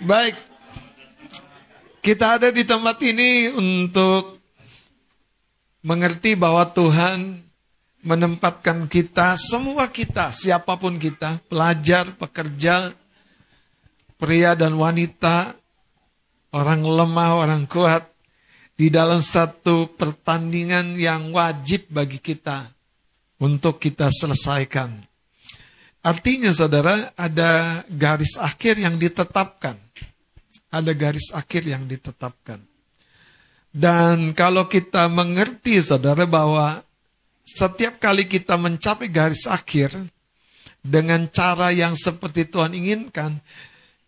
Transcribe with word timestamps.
Baik. 0.00 0.32
Kita 2.00 2.40
ada 2.40 2.48
di 2.48 2.64
tempat 2.64 2.96
ini 3.04 3.52
untuk 3.52 4.40
mengerti 5.84 6.32
bahwa 6.32 6.64
Tuhan 6.72 7.44
menempatkan 8.00 8.88
kita, 8.88 9.36
semua 9.36 9.92
kita, 9.92 10.32
siapa 10.32 10.80
pun 10.80 10.96
kita, 10.96 11.44
pelajar, 11.52 12.16
pekerja, 12.16 12.96
pria 14.16 14.56
dan 14.56 14.80
wanita, 14.80 15.52
orang 16.56 16.80
lemah, 16.80 17.36
orang 17.36 17.68
kuat, 17.68 18.08
di 18.80 18.88
dalam 18.88 19.20
satu 19.20 20.00
pertandingan 20.00 20.96
yang 20.96 21.28
wajib 21.28 21.92
bagi 21.92 22.16
kita 22.16 22.72
untuk 23.36 23.76
kita 23.76 24.08
selesaikan. 24.08 24.96
Artinya 26.00 26.48
saudara, 26.56 27.12
ada 27.12 27.84
garis 27.92 28.40
akhir 28.40 28.80
yang 28.80 28.96
ditetapkan 28.96 29.89
ada 30.70 30.92
garis 30.94 31.34
akhir 31.34 31.66
yang 31.66 31.84
ditetapkan. 31.84 32.62
Dan 33.70 34.34
kalau 34.34 34.66
kita 34.66 35.06
mengerti 35.06 35.78
saudara 35.78 36.26
bahwa 36.26 36.82
setiap 37.46 37.98
kali 38.02 38.26
kita 38.26 38.58
mencapai 38.58 39.10
garis 39.10 39.46
akhir 39.46 39.94
dengan 40.82 41.26
cara 41.30 41.70
yang 41.70 41.94
seperti 41.94 42.46
Tuhan 42.50 42.74
inginkan, 42.74 43.38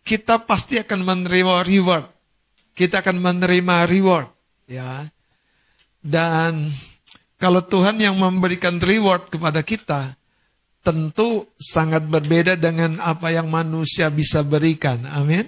kita 0.03 0.43
pasti 0.43 0.79
akan 0.79 1.03
menerima 1.03 1.63
reward. 1.63 2.07
Kita 2.73 3.05
akan 3.05 3.21
menerima 3.21 3.85
reward, 3.85 4.27
ya. 4.65 5.05
Dan 6.01 6.73
kalau 7.37 7.63
Tuhan 7.63 8.01
yang 8.01 8.17
memberikan 8.17 8.81
reward 8.81 9.29
kepada 9.29 9.61
kita, 9.63 10.17
tentu 10.83 11.47
sangat 11.55 12.03
berbeda 12.03 12.59
dengan 12.59 12.99
apa 12.99 13.31
yang 13.31 13.47
manusia 13.47 14.11
bisa 14.11 14.43
berikan. 14.43 15.05
Amin. 15.07 15.47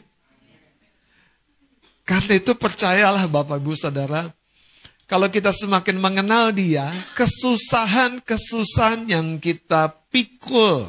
Karena 2.05 2.38
itu 2.38 2.54
percayalah 2.54 3.26
Bapak 3.26 3.58
Ibu 3.58 3.73
Saudara, 3.73 4.29
kalau 5.10 5.26
kita 5.29 5.49
semakin 5.49 5.98
mengenal 5.98 6.54
dia, 6.54 6.93
kesusahan-kesusahan 7.18 9.10
yang 9.10 9.41
kita 9.41 9.90
pikul, 10.13 10.85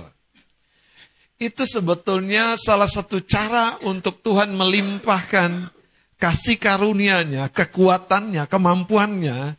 itu 1.37 1.65
sebetulnya 1.69 2.57
salah 2.57 2.89
satu 2.89 3.21
cara 3.25 3.77
untuk 3.85 4.21
Tuhan 4.25 4.57
melimpahkan 4.57 5.73
kasih 6.17 6.57
karunia-Nya, 6.57 7.53
kekuatannya, 7.53 8.49
kemampuannya, 8.49 9.57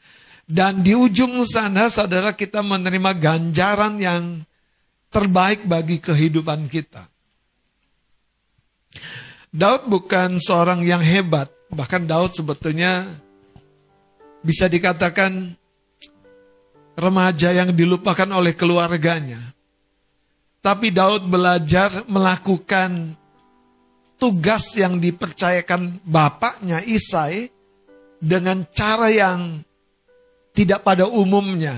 dan 0.50 0.82
di 0.82 0.98
ujung 0.98 1.46
sana 1.46 1.90
saudara 1.90 2.34
kita 2.34 2.66
menerima 2.66 3.14
ganjaran 3.14 4.02
yang 4.02 4.42
terbaik 5.14 5.66
bagi 5.70 6.02
kehidupan 6.02 6.66
kita. 6.66 7.06
Daud 9.54 9.86
bukan 9.86 10.42
seorang 10.42 10.82
yang 10.82 11.00
hebat, 11.02 11.54
bahkan 11.72 12.08
Daud 12.08 12.34
sebetulnya 12.34 13.08
bisa 14.42 14.72
dikatakan 14.72 15.56
remaja 16.98 17.54
yang 17.54 17.76
dilupakan 17.76 18.28
oleh 18.34 18.58
keluarganya. 18.58 19.40
Tapi 20.64 20.92
Daud 20.92 21.30
belajar 21.30 22.04
melakukan 22.10 23.16
tugas 24.18 24.74
yang 24.76 24.98
dipercayakan 24.98 26.02
bapaknya 26.04 26.82
Isai 26.82 27.54
dengan 28.18 28.66
cara 28.74 29.14
yang 29.14 29.62
tidak 30.52 30.82
pada 30.82 31.06
umumnya. 31.06 31.78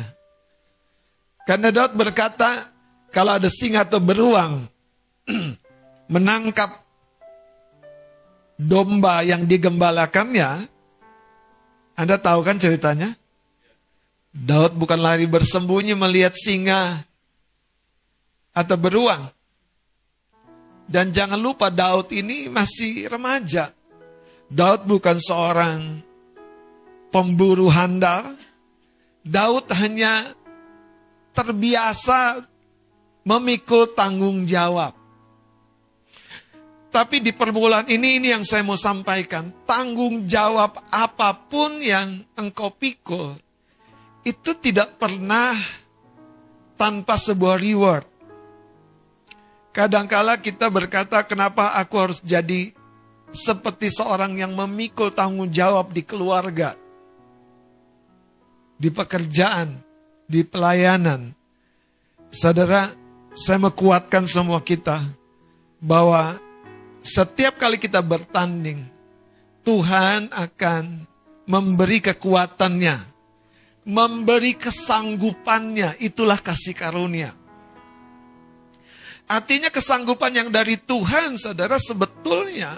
Karena 1.44 1.70
Daud 1.70 2.00
berkata, 2.00 2.72
kalau 3.12 3.36
ada 3.36 3.52
singa 3.52 3.84
atau 3.84 4.00
beruang 4.00 4.70
menangkap 6.14 6.89
domba 8.60 9.24
yang 9.24 9.48
digembalakannya, 9.48 10.68
Anda 11.96 12.16
tahu 12.20 12.44
kan 12.44 12.60
ceritanya? 12.60 13.16
Daud 14.36 14.76
bukan 14.76 15.00
lari 15.00 15.26
bersembunyi 15.26 15.96
melihat 15.96 16.36
singa 16.36 17.00
atau 18.52 18.76
beruang. 18.76 19.32
Dan 20.90 21.16
jangan 21.16 21.40
lupa 21.40 21.72
Daud 21.72 22.12
ini 22.12 22.52
masih 22.52 23.08
remaja. 23.08 23.72
Daud 24.50 24.90
bukan 24.90 25.18
seorang 25.22 26.02
pemburu 27.14 27.70
handal. 27.70 28.36
Daud 29.22 29.70
hanya 29.78 30.34
terbiasa 31.32 32.42
memikul 33.22 33.94
tanggung 33.94 34.50
jawab. 34.50 34.99
Tapi 36.90 37.22
di 37.22 37.30
perbulan 37.30 37.86
ini, 37.86 38.18
ini 38.18 38.28
yang 38.34 38.42
saya 38.42 38.66
mau 38.66 38.74
sampaikan. 38.74 39.54
Tanggung 39.70 40.26
jawab 40.26 40.74
apa 40.90 41.38
pun 41.38 41.78
yang 41.78 42.26
engkau 42.34 42.74
pikul, 42.74 43.38
itu 44.26 44.52
tidak 44.58 44.98
pernah 44.98 45.54
tanpa 46.74 47.14
sebuah 47.14 47.62
reward. 47.62 48.10
Kadangkala 49.70 50.42
kita 50.42 50.66
berkata, 50.74 51.22
kenapa 51.30 51.78
aku 51.78 51.96
harus 52.10 52.20
jadi 52.26 52.74
seperti 53.30 53.94
seorang 53.94 54.34
yang 54.42 54.58
memikul 54.58 55.14
tanggung 55.14 55.54
jawab 55.54 55.94
di 55.94 56.02
keluarga, 56.02 56.74
di 58.82 58.90
pekerjaan, 58.90 59.78
di 60.26 60.42
pelayanan. 60.42 61.38
Saudara, 62.34 62.90
saya 63.38 63.62
mekuatkan 63.62 64.26
semua 64.26 64.58
kita 64.66 65.06
bahwa 65.78 66.49
setiap 67.04 67.58
kali 67.60 67.80
kita 67.80 68.04
bertanding, 68.04 68.84
Tuhan 69.64 70.32
akan 70.32 71.06
memberi 71.50 72.00
kekuatannya, 72.04 72.98
memberi 73.88 74.54
kesanggupannya. 74.56 75.98
Itulah 76.04 76.40
kasih 76.40 76.76
karunia. 76.78 77.34
Artinya 79.30 79.70
kesanggupan 79.70 80.34
yang 80.34 80.50
dari 80.50 80.78
Tuhan, 80.78 81.38
saudara, 81.38 81.78
sebetulnya 81.78 82.74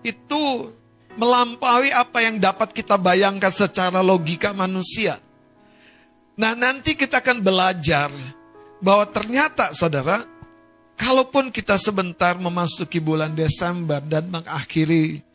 itu 0.00 0.72
melampaui 1.20 1.92
apa 1.92 2.24
yang 2.24 2.40
dapat 2.40 2.72
kita 2.72 2.96
bayangkan 2.96 3.52
secara 3.52 4.00
logika 4.00 4.56
manusia. 4.56 5.20
Nah, 6.34 6.56
nanti 6.56 6.98
kita 6.98 7.22
akan 7.22 7.44
belajar 7.44 8.10
bahwa 8.82 9.06
ternyata, 9.12 9.70
saudara, 9.76 10.24
Kalaupun 10.94 11.50
kita 11.50 11.74
sebentar 11.74 12.38
memasuki 12.38 13.02
bulan 13.02 13.34
Desember 13.34 13.98
dan 13.98 14.30
mengakhiri 14.30 15.26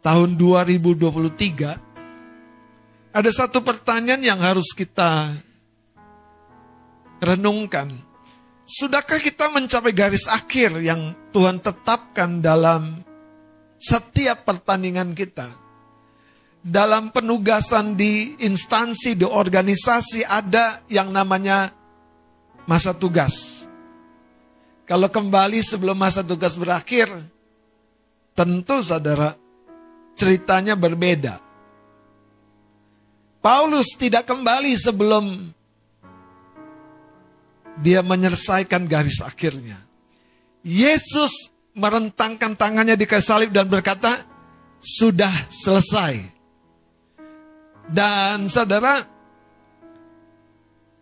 tahun 0.00 0.40
2023, 0.40 3.12
ada 3.12 3.30
satu 3.30 3.60
pertanyaan 3.60 4.24
yang 4.24 4.40
harus 4.40 4.72
kita 4.72 5.36
renungkan. 7.20 7.92
Sudahkah 8.64 9.20
kita 9.20 9.52
mencapai 9.52 9.92
garis 9.92 10.24
akhir 10.24 10.80
yang 10.80 11.12
Tuhan 11.36 11.60
tetapkan 11.60 12.40
dalam 12.40 13.04
setiap 13.76 14.48
pertandingan 14.48 15.12
kita? 15.12 15.52
Dalam 16.62 17.12
penugasan 17.12 17.92
di 17.92 18.40
instansi, 18.40 19.18
di 19.18 19.26
organisasi 19.28 20.24
ada 20.24 20.80
yang 20.88 21.12
namanya 21.12 21.68
masa 22.64 22.96
tugas 22.96 23.61
kalau 24.82 25.06
kembali 25.06 25.62
sebelum 25.62 25.94
masa 25.94 26.26
tugas 26.26 26.58
berakhir, 26.58 27.06
tentu 28.34 28.82
saudara, 28.82 29.38
ceritanya 30.18 30.74
berbeda. 30.74 31.38
Paulus 33.42 33.94
tidak 33.98 34.26
kembali 34.30 34.74
sebelum 34.78 35.50
dia 37.82 38.04
menyelesaikan 38.04 38.86
garis 38.86 39.18
akhirnya. 39.18 39.80
Yesus 40.62 41.50
merentangkan 41.74 42.54
tangannya 42.54 42.94
di 42.94 43.08
kayu 43.08 43.24
salib 43.24 43.50
dan 43.50 43.66
berkata, 43.66 44.22
sudah 44.78 45.32
selesai. 45.50 46.22
Dan 47.90 48.46
saudara, 48.46 49.02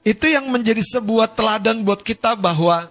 itu 0.01 0.27
yang 0.33 0.49
menjadi 0.49 0.81
sebuah 0.81 1.33
teladan 1.37 1.85
buat 1.85 2.01
kita 2.01 2.37
bahwa 2.37 2.89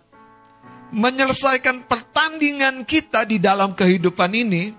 menyelesaikan 0.89 1.85
pertandingan 1.85 2.85
kita 2.85 3.25
di 3.25 3.37
dalam 3.37 3.77
kehidupan 3.77 4.31
ini, 4.33 4.73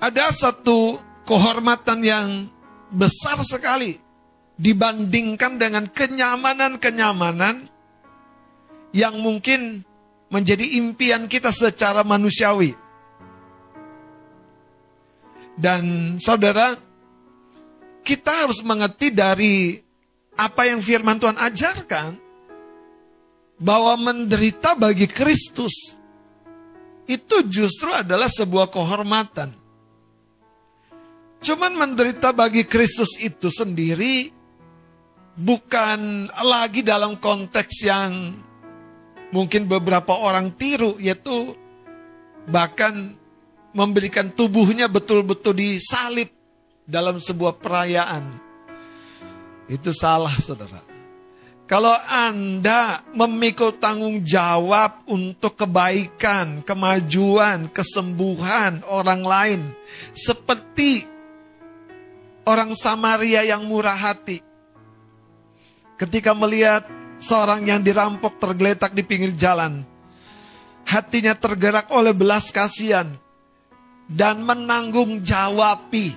ada 0.00 0.32
satu 0.34 0.98
kehormatan 1.28 2.00
yang 2.02 2.28
besar 2.90 3.38
sekali 3.44 4.00
dibandingkan 4.58 5.56
dengan 5.56 5.84
kenyamanan-kenyamanan 5.88 7.68
yang 8.92 9.16
mungkin 9.20 9.86
menjadi 10.28 10.80
impian 10.80 11.28
kita 11.28 11.52
secara 11.52 12.04
manusiawi. 12.04 12.76
Dan 15.52 16.16
saudara, 16.16 16.76
kita 18.00 18.48
harus 18.48 18.64
mengerti 18.64 19.12
dari 19.12 19.76
apa 20.32 20.64
yang 20.64 20.80
firman 20.80 21.20
Tuhan 21.20 21.36
ajarkan 21.36 22.16
bahwa 23.62 23.94
menderita 23.94 24.74
bagi 24.74 25.06
Kristus 25.06 25.94
itu 27.06 27.46
justru 27.46 27.94
adalah 27.94 28.26
sebuah 28.26 28.66
kehormatan. 28.66 29.54
Cuman 31.42 31.74
menderita 31.74 32.34
bagi 32.34 32.66
Kristus 32.66 33.18
itu 33.22 33.50
sendiri 33.50 34.30
bukan 35.38 36.30
lagi 36.42 36.82
dalam 36.82 37.18
konteks 37.18 37.74
yang 37.86 38.34
mungkin 39.30 39.66
beberapa 39.70 40.18
orang 40.18 40.54
tiru, 40.58 40.98
yaitu 40.98 41.54
bahkan 42.46 43.14
memberikan 43.74 44.30
tubuhnya 44.34 44.90
betul-betul 44.90 45.54
disalib 45.54 46.30
dalam 46.86 47.18
sebuah 47.18 47.58
perayaan. 47.58 48.26
Itu 49.66 49.94
salah, 49.94 50.34
saudara. 50.38 50.91
Kalau 51.72 51.96
Anda 52.04 53.00
memikul 53.16 53.80
tanggung 53.80 54.20
jawab 54.20 55.08
untuk 55.08 55.56
kebaikan, 55.56 56.60
kemajuan, 56.68 57.72
kesembuhan 57.72 58.84
orang 58.92 59.24
lain, 59.24 59.60
seperti 60.12 61.08
orang 62.44 62.76
Samaria 62.76 63.48
yang 63.48 63.64
murah 63.64 63.96
hati, 63.96 64.44
ketika 65.96 66.36
melihat 66.36 66.84
seorang 67.16 67.64
yang 67.64 67.80
dirampok 67.80 68.36
tergeletak 68.36 68.92
di 68.92 69.00
pinggir 69.00 69.32
jalan, 69.32 69.80
hatinya 70.84 71.32
tergerak 71.32 71.88
oleh 71.88 72.12
belas 72.12 72.52
kasihan 72.52 73.16
dan 74.12 74.44
menanggung 74.44 75.24
jawabi 75.24 76.12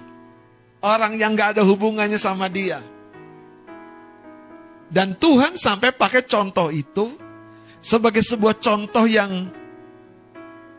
orang 0.83 1.15
yang 1.15 1.31
gak 1.31 1.55
ada 1.55 1.63
hubungannya 1.63 2.19
sama 2.19 2.51
dia 2.51 2.83
dan 4.89 5.17
Tuhan 5.17 5.57
sampai 5.57 5.93
pakai 5.93 6.25
contoh 6.25 6.69
itu 6.69 7.17
sebagai 7.81 8.21
sebuah 8.21 8.57
contoh 8.61 9.05
yang 9.05 9.49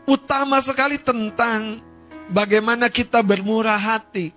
utama 0.07 0.63
sekali 0.63 0.95
tentang 0.99 1.83
bagaimana 2.31 2.87
kita 2.87 3.19
bermurah 3.23 3.79
hati. 3.79 4.31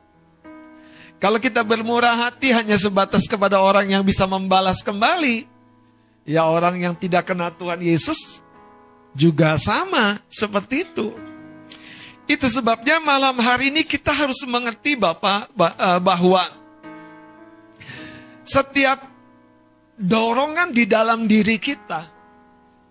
Kalau 1.20 1.36
kita 1.36 1.60
bermurah 1.60 2.16
hati 2.16 2.50
hanya 2.50 2.80
sebatas 2.80 3.28
kepada 3.28 3.60
orang 3.60 3.92
yang 3.92 4.00
bisa 4.00 4.24
membalas 4.24 4.80
kembali, 4.80 5.44
ya 6.24 6.48
orang 6.48 6.80
yang 6.80 6.94
tidak 6.96 7.28
kenal 7.28 7.52
Tuhan 7.52 7.82
Yesus 7.84 8.40
juga 9.12 9.60
sama 9.60 10.16
seperti 10.32 10.88
itu. 10.88 11.12
Itu 12.30 12.46
sebabnya 12.46 13.02
malam 13.02 13.36
hari 13.42 13.74
ini 13.74 13.82
kita 13.82 14.14
harus 14.14 14.38
mengerti 14.46 14.94
Bapak 14.94 15.50
eh, 15.50 16.00
bahwa 16.00 16.42
setiap 18.46 19.09
dorongan 20.00 20.72
di 20.72 20.88
dalam 20.88 21.28
diri 21.28 21.60
kita 21.60 22.08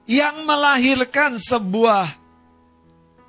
yang 0.05 0.45
melahirkan 0.45 1.41
sebuah 1.41 2.05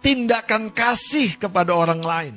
tindakan 0.05 0.69
kasih 0.69 1.41
kepada 1.41 1.73
orang 1.73 2.03
lain. 2.05 2.37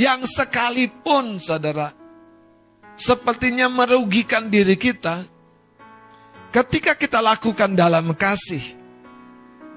Yang 0.00 0.32
sekalipun 0.32 1.36
saudara, 1.36 1.92
sepertinya 2.96 3.68
merugikan 3.68 4.48
diri 4.48 4.80
kita, 4.80 5.28
ketika 6.56 6.96
kita 6.96 7.20
lakukan 7.20 7.76
dalam 7.76 8.16
kasih, 8.16 8.64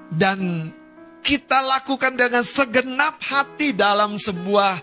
dan 0.08 0.72
kita 1.20 1.60
lakukan 1.60 2.16
dengan 2.16 2.40
segenap 2.40 3.20
hati 3.20 3.76
dalam 3.76 4.16
sebuah 4.16 4.80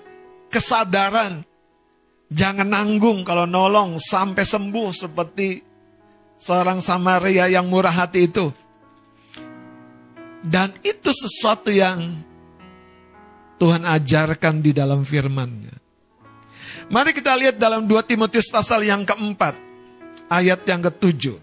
kesadaran 0.54 1.42
Jangan 2.30 2.70
nanggung 2.70 3.26
kalau 3.26 3.50
nolong 3.50 3.98
sampai 3.98 4.46
sembuh 4.46 4.90
seperti 4.94 5.66
seorang 6.38 6.78
Samaria 6.78 7.50
yang 7.50 7.66
murah 7.66 8.06
hati 8.06 8.30
itu. 8.30 8.54
Dan 10.40 10.72
itu 10.86 11.10
sesuatu 11.10 11.74
yang 11.74 12.16
Tuhan 13.60 13.84
ajarkan 13.84 14.64
di 14.64 14.72
dalam 14.72 15.04
firman-Nya. 15.04 15.76
Mari 16.90 17.12
kita 17.12 17.36
lihat 17.36 17.60
dalam 17.60 17.84
2 17.86 18.08
Timotius 18.08 18.48
pasal 18.48 18.88
yang 18.88 19.04
keempat, 19.04 19.58
ayat 20.32 20.64
yang 20.64 20.80
ketujuh. 20.86 21.38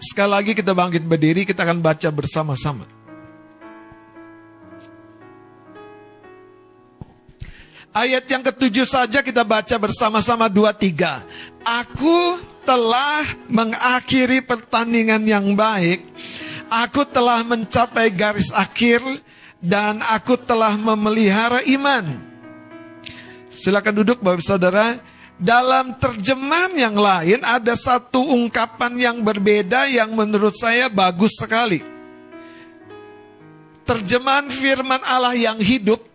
Sekali 0.00 0.30
lagi 0.30 0.52
kita 0.54 0.72
bangkit 0.72 1.04
berdiri, 1.04 1.42
kita 1.44 1.66
akan 1.66 1.82
baca 1.82 2.08
bersama-sama. 2.08 2.99
Ayat 7.90 8.22
yang 8.30 8.46
ketujuh 8.46 8.86
saja 8.86 9.18
kita 9.18 9.42
baca 9.42 9.74
bersama-sama 9.74 10.46
dua 10.46 10.70
tiga. 10.70 11.26
Aku 11.66 12.38
telah 12.62 13.26
mengakhiri 13.50 14.46
pertandingan 14.46 15.26
yang 15.26 15.58
baik. 15.58 16.06
Aku 16.70 17.02
telah 17.02 17.42
mencapai 17.42 18.14
garis 18.14 18.54
akhir 18.54 19.02
dan 19.58 19.98
aku 20.06 20.38
telah 20.38 20.78
memelihara 20.78 21.66
iman. 21.66 22.06
Silakan 23.50 24.06
duduk 24.06 24.22
Bapak 24.22 24.46
Saudara. 24.46 24.94
Dalam 25.40 25.96
terjemahan 25.96 26.70
yang 26.76 26.94
lain 26.94 27.40
ada 27.42 27.72
satu 27.72 28.22
ungkapan 28.22 28.92
yang 29.00 29.16
berbeda 29.24 29.90
yang 29.90 30.14
menurut 30.14 30.54
saya 30.54 30.86
bagus 30.86 31.34
sekali. 31.34 31.82
Terjemahan 33.82 34.46
firman 34.46 35.00
Allah 35.02 35.34
yang 35.34 35.58
hidup 35.58 36.09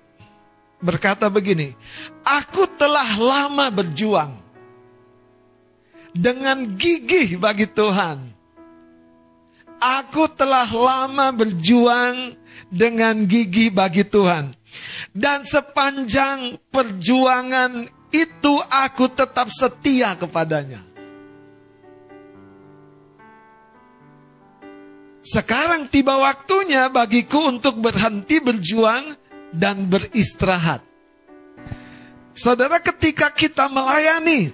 berkata 0.80 1.32
begini, 1.32 1.76
Aku 2.24 2.68
telah 2.76 3.08
lama 3.18 3.68
berjuang 3.72 4.36
dengan 6.16 6.64
gigih 6.80 7.36
bagi 7.36 7.68
Tuhan. 7.68 8.32
Aku 9.76 10.32
telah 10.32 10.66
lama 10.72 11.36
berjuang 11.36 12.40
dengan 12.72 13.28
gigih 13.28 13.76
bagi 13.76 14.08
Tuhan. 14.08 14.56
Dan 15.12 15.44
sepanjang 15.44 16.60
perjuangan 16.72 17.88
itu 18.16 18.54
aku 18.72 19.12
tetap 19.12 19.52
setia 19.52 20.16
kepadanya. 20.16 20.80
Sekarang 25.26 25.90
tiba 25.90 26.16
waktunya 26.22 26.88
bagiku 26.88 27.50
untuk 27.50 27.82
berhenti 27.82 28.38
berjuang 28.38 29.18
dan 29.54 29.86
beristirahat. 29.86 30.82
Saudara, 32.36 32.82
ketika 32.84 33.32
kita 33.32 33.72
melayani, 33.72 34.52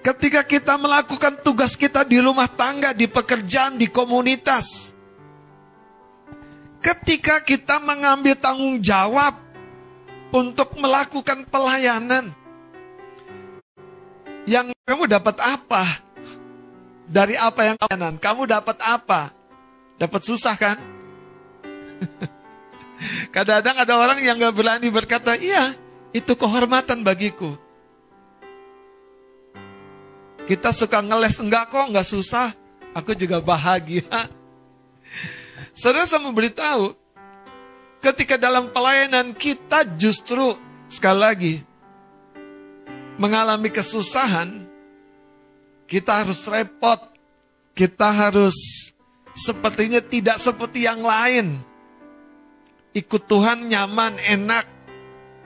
ketika 0.00 0.40
kita 0.40 0.80
melakukan 0.80 1.36
tugas 1.44 1.76
kita 1.76 2.04
di 2.08 2.16
rumah 2.16 2.48
tangga, 2.48 2.96
di 2.96 3.04
pekerjaan, 3.04 3.76
di 3.76 3.84
komunitas, 3.92 4.96
ketika 6.80 7.44
kita 7.44 7.76
mengambil 7.84 8.32
tanggung 8.40 8.80
jawab 8.80 9.36
untuk 10.32 10.72
melakukan 10.80 11.44
pelayanan, 11.44 12.32
yang 14.48 14.72
kamu 14.88 15.04
dapat 15.04 15.36
apa? 15.38 15.84
Dari 17.10 17.34
apa 17.34 17.60
yang 17.66 17.76
kamu 17.76 18.22
Kamu 18.22 18.42
dapat 18.46 18.78
apa? 18.80 19.34
Dapat 19.98 20.20
susah 20.24 20.54
kan? 20.56 20.78
Kadang-kadang 23.32 23.76
ada 23.80 23.94
orang 23.96 24.18
yang 24.20 24.36
gak 24.36 24.56
berani 24.56 24.88
berkata, 24.92 25.36
iya, 25.40 25.72
itu 26.12 26.36
kehormatan 26.36 27.00
bagiku. 27.00 27.56
Kita 30.44 30.74
suka 30.74 31.00
ngeles, 31.00 31.38
enggak 31.40 31.70
kok, 31.70 31.88
enggak 31.88 32.08
susah. 32.08 32.52
Aku 32.92 33.14
juga 33.14 33.38
bahagia. 33.38 34.26
Saudara 35.70 36.04
saya 36.10 36.26
memberitahu, 36.26 36.92
ketika 38.02 38.34
dalam 38.34 38.68
pelayanan 38.74 39.30
kita 39.30 39.86
justru, 39.94 40.58
sekali 40.90 41.20
lagi, 41.22 41.54
mengalami 43.14 43.70
kesusahan, 43.70 44.66
kita 45.86 46.26
harus 46.26 46.42
repot, 46.50 46.98
kita 47.78 48.10
harus 48.10 48.90
sepertinya 49.38 50.02
tidak 50.02 50.42
seperti 50.42 50.84
yang 50.84 51.00
lain 51.06 51.69
ikut 52.94 53.22
Tuhan 53.26 53.70
nyaman, 53.70 54.18
enak, 54.18 54.66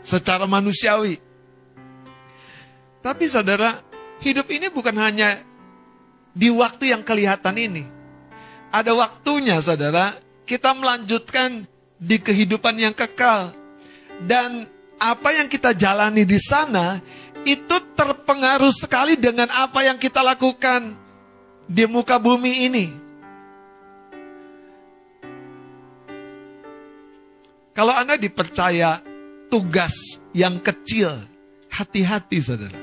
secara 0.04 0.44
manusiawi. 0.44 1.20
Tapi 3.04 3.24
saudara, 3.28 3.80
hidup 4.24 4.48
ini 4.48 4.72
bukan 4.72 4.96
hanya 4.96 5.40
di 6.32 6.48
waktu 6.48 6.92
yang 6.92 7.04
kelihatan 7.04 7.56
ini. 7.56 7.84
Ada 8.72 8.96
waktunya 8.96 9.60
saudara, 9.60 10.16
kita 10.48 10.72
melanjutkan 10.72 11.68
di 12.00 12.16
kehidupan 12.20 12.76
yang 12.80 12.96
kekal. 12.96 13.52
Dan 14.24 14.66
apa 14.96 15.36
yang 15.36 15.52
kita 15.52 15.76
jalani 15.76 16.24
di 16.24 16.40
sana, 16.40 16.98
itu 17.44 17.76
terpengaruh 17.92 18.72
sekali 18.72 19.20
dengan 19.20 19.52
apa 19.52 19.84
yang 19.84 20.00
kita 20.00 20.24
lakukan 20.24 20.96
di 21.68 21.84
muka 21.84 22.16
bumi 22.16 22.66
ini. 22.72 23.03
Kalau 27.74 27.90
Anda 27.90 28.14
dipercaya 28.14 29.02
tugas 29.50 30.22
yang 30.30 30.62
kecil, 30.62 31.10
hati-hati 31.74 32.38
saudara. 32.38 32.78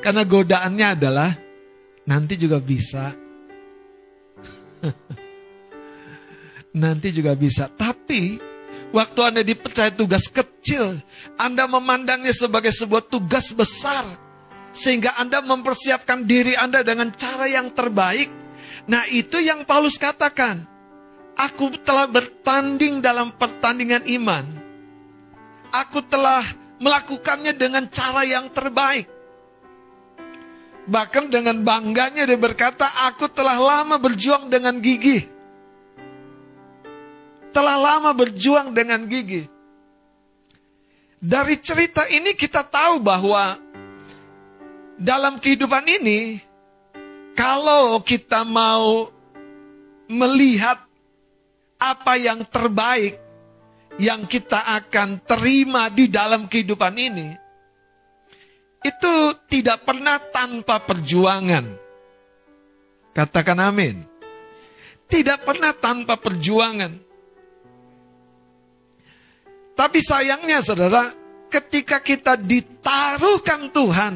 Karena 0.00 0.24
godaannya 0.24 0.86
adalah 0.96 1.30
nanti 2.08 2.40
juga 2.40 2.56
bisa. 2.56 3.12
nanti 6.80 7.12
juga 7.12 7.36
bisa. 7.36 7.68
Tapi 7.68 8.40
waktu 8.96 9.20
Anda 9.20 9.42
dipercaya 9.44 9.92
tugas 9.92 10.32
kecil, 10.32 10.96
Anda 11.36 11.68
memandangnya 11.68 12.32
sebagai 12.32 12.72
sebuah 12.72 13.12
tugas 13.12 13.52
besar. 13.52 14.08
Sehingga 14.72 15.20
Anda 15.20 15.44
mempersiapkan 15.44 16.24
diri 16.24 16.56
Anda 16.56 16.80
dengan 16.80 17.12
cara 17.12 17.44
yang 17.44 17.76
terbaik. 17.76 18.32
Nah 18.88 19.04
itu 19.12 19.36
yang 19.36 19.68
Paulus 19.68 20.00
katakan. 20.00 20.69
Aku 21.38 21.72
telah 21.82 22.10
bertanding 22.10 22.98
dalam 22.98 23.34
pertandingan 23.34 24.04
iman. 24.18 24.44
Aku 25.70 26.02
telah 26.02 26.42
melakukannya 26.80 27.54
dengan 27.54 27.86
cara 27.92 28.26
yang 28.26 28.50
terbaik. 28.50 29.06
Bahkan 30.90 31.30
dengan 31.30 31.62
bangganya 31.62 32.26
dia 32.26 32.40
berkata, 32.40 32.88
aku 33.06 33.30
telah 33.30 33.54
lama 33.54 33.94
berjuang 34.00 34.50
dengan 34.50 34.80
gigi. 34.82 35.22
Telah 37.54 37.76
lama 37.78 38.10
berjuang 38.10 38.74
dengan 38.74 39.06
gigi. 39.06 39.46
Dari 41.20 41.54
cerita 41.60 42.08
ini 42.08 42.32
kita 42.32 42.64
tahu 42.64 42.98
bahwa 42.98 43.60
dalam 44.96 45.36
kehidupan 45.36 45.84
ini, 45.84 46.40
kalau 47.36 48.00
kita 48.02 48.42
mau 48.42 49.12
melihat 50.10 50.89
apa 51.80 52.20
yang 52.20 52.44
terbaik 52.44 53.16
yang 53.96 54.28
kita 54.28 54.60
akan 54.84 55.24
terima 55.24 55.88
di 55.88 56.06
dalam 56.12 56.46
kehidupan 56.46 56.94
ini, 57.00 57.28
itu 58.80 59.14
tidak 59.48 59.84
pernah 59.84 60.16
tanpa 60.20 60.80
perjuangan. 60.84 61.64
Katakan 63.12 63.58
amin. 63.60 63.96
Tidak 65.10 65.42
pernah 65.42 65.74
tanpa 65.74 66.14
perjuangan. 66.16 66.94
Tapi 69.74 69.98
sayangnya 69.98 70.62
saudara, 70.62 71.10
ketika 71.50 71.98
kita 71.98 72.38
ditaruhkan 72.38 73.68
Tuhan 73.74 74.14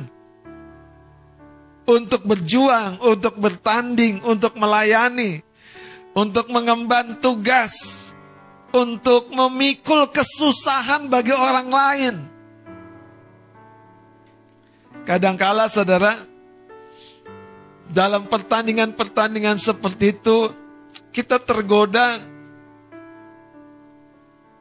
untuk 1.84 2.22
berjuang, 2.24 3.02
untuk 3.02 3.34
bertanding, 3.36 4.22
untuk 4.22 4.54
melayani, 4.54 5.42
untuk 6.14 6.46
mengemban 6.48 7.18
tugas, 7.18 7.74
untuk 8.70 9.34
memikul 9.34 10.06
kesusahan 10.08 11.10
bagi 11.10 11.34
orang 11.34 11.68
lain. 11.68 12.14
Kadangkala 15.04 15.68
saudara, 15.68 16.16
dalam 17.90 18.24
pertandingan-pertandingan 18.30 19.60
seperti 19.60 20.16
itu, 20.16 20.48
kita 21.12 21.36
tergoda 21.42 22.16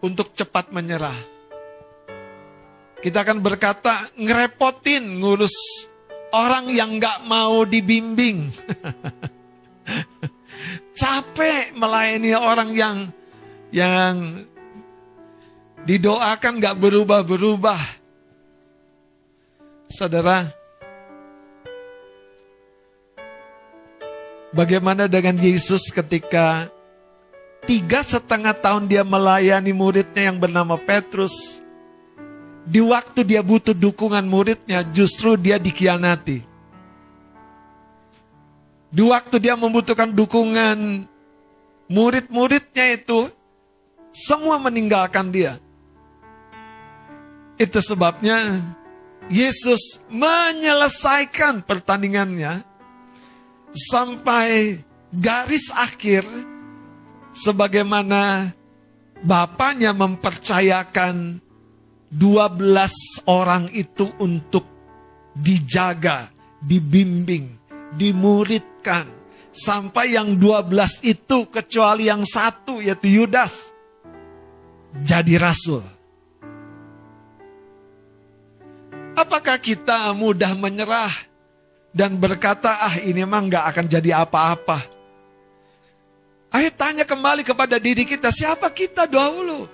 untuk 0.04 0.36
cepat 0.36 0.74
menyerah. 0.76 1.16
Kita 3.00 3.24
akan 3.24 3.40
berkata, 3.40 4.12
ngerepotin 4.20 5.22
ngurus 5.22 5.88
orang 6.36 6.68
yang 6.72 7.00
gak 7.00 7.24
mau 7.24 7.64
dibimbing. 7.64 8.52
capek 10.94 11.74
melayani 11.74 12.38
orang 12.38 12.70
yang 12.74 12.98
yang 13.74 14.46
didoakan 15.84 16.62
gak 16.62 16.78
berubah-berubah. 16.80 17.82
Saudara, 19.90 20.50
bagaimana 24.54 25.06
dengan 25.06 25.38
Yesus 25.38 25.94
ketika 25.94 26.66
tiga 27.66 28.02
setengah 28.02 28.58
tahun 28.58 28.90
dia 28.90 29.06
melayani 29.06 29.70
muridnya 29.70 30.34
yang 30.34 30.42
bernama 30.42 30.82
Petrus, 30.82 31.62
di 32.66 32.82
waktu 32.82 33.22
dia 33.22 33.46
butuh 33.46 33.76
dukungan 33.76 34.26
muridnya, 34.26 34.82
justru 34.94 35.38
dia 35.38 35.62
dikhianati. 35.62 36.53
Di 38.94 39.02
waktu 39.02 39.42
dia 39.42 39.58
membutuhkan 39.58 40.14
dukungan 40.14 41.10
murid-muridnya 41.90 42.94
itu, 42.94 43.26
semua 44.14 44.62
meninggalkan 44.62 45.34
dia. 45.34 45.58
Itu 47.58 47.82
sebabnya 47.82 48.62
Yesus 49.34 49.98
menyelesaikan 50.14 51.66
pertandingannya 51.66 52.62
sampai 53.74 54.78
garis 55.10 55.74
akhir 55.74 56.22
sebagaimana 57.34 58.54
Bapaknya 59.24 59.96
mempercayakan 59.96 61.40
12 62.12 63.24
orang 63.24 63.72
itu 63.72 64.12
untuk 64.20 64.68
dijaga, 65.32 66.28
dibimbing, 66.60 67.56
Sampai 69.54 70.18
yang 70.18 70.34
12 70.34 71.06
itu 71.06 71.46
kecuali 71.48 72.10
yang 72.10 72.25
satu 72.25 72.82
yaitu 72.82 73.22
Yudas 73.22 73.74
jadi 75.02 75.38
rasul. 75.38 75.86
Apakah 79.13 79.62
kita 79.62 80.10
mudah 80.18 80.58
menyerah 80.58 81.13
dan 81.94 82.18
berkata, 82.18 82.82
ah 82.82 82.98
ini 82.98 83.22
emang 83.22 83.46
gak 83.46 83.66
akan 83.70 83.86
jadi 83.86 84.25
apa-apa. 84.25 84.82
Ayo 86.54 86.70
tanya 86.74 87.06
kembali 87.06 87.46
kepada 87.46 87.78
diri 87.78 88.06
kita, 88.06 88.34
siapa 88.34 88.70
kita 88.74 89.06
dahulu? 89.06 89.70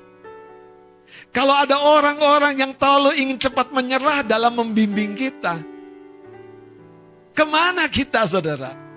Kalau 1.32 1.56
ada 1.56 1.80
orang-orang 1.80 2.60
yang 2.60 2.72
terlalu 2.76 3.16
ingin 3.20 3.40
cepat 3.40 3.72
menyerah 3.72 4.28
dalam 4.28 4.56
membimbing 4.60 5.16
kita, 5.16 5.60
Ke 7.40 7.48
mana 7.48 7.88
kita 7.88 8.28
saudara? 8.28 8.89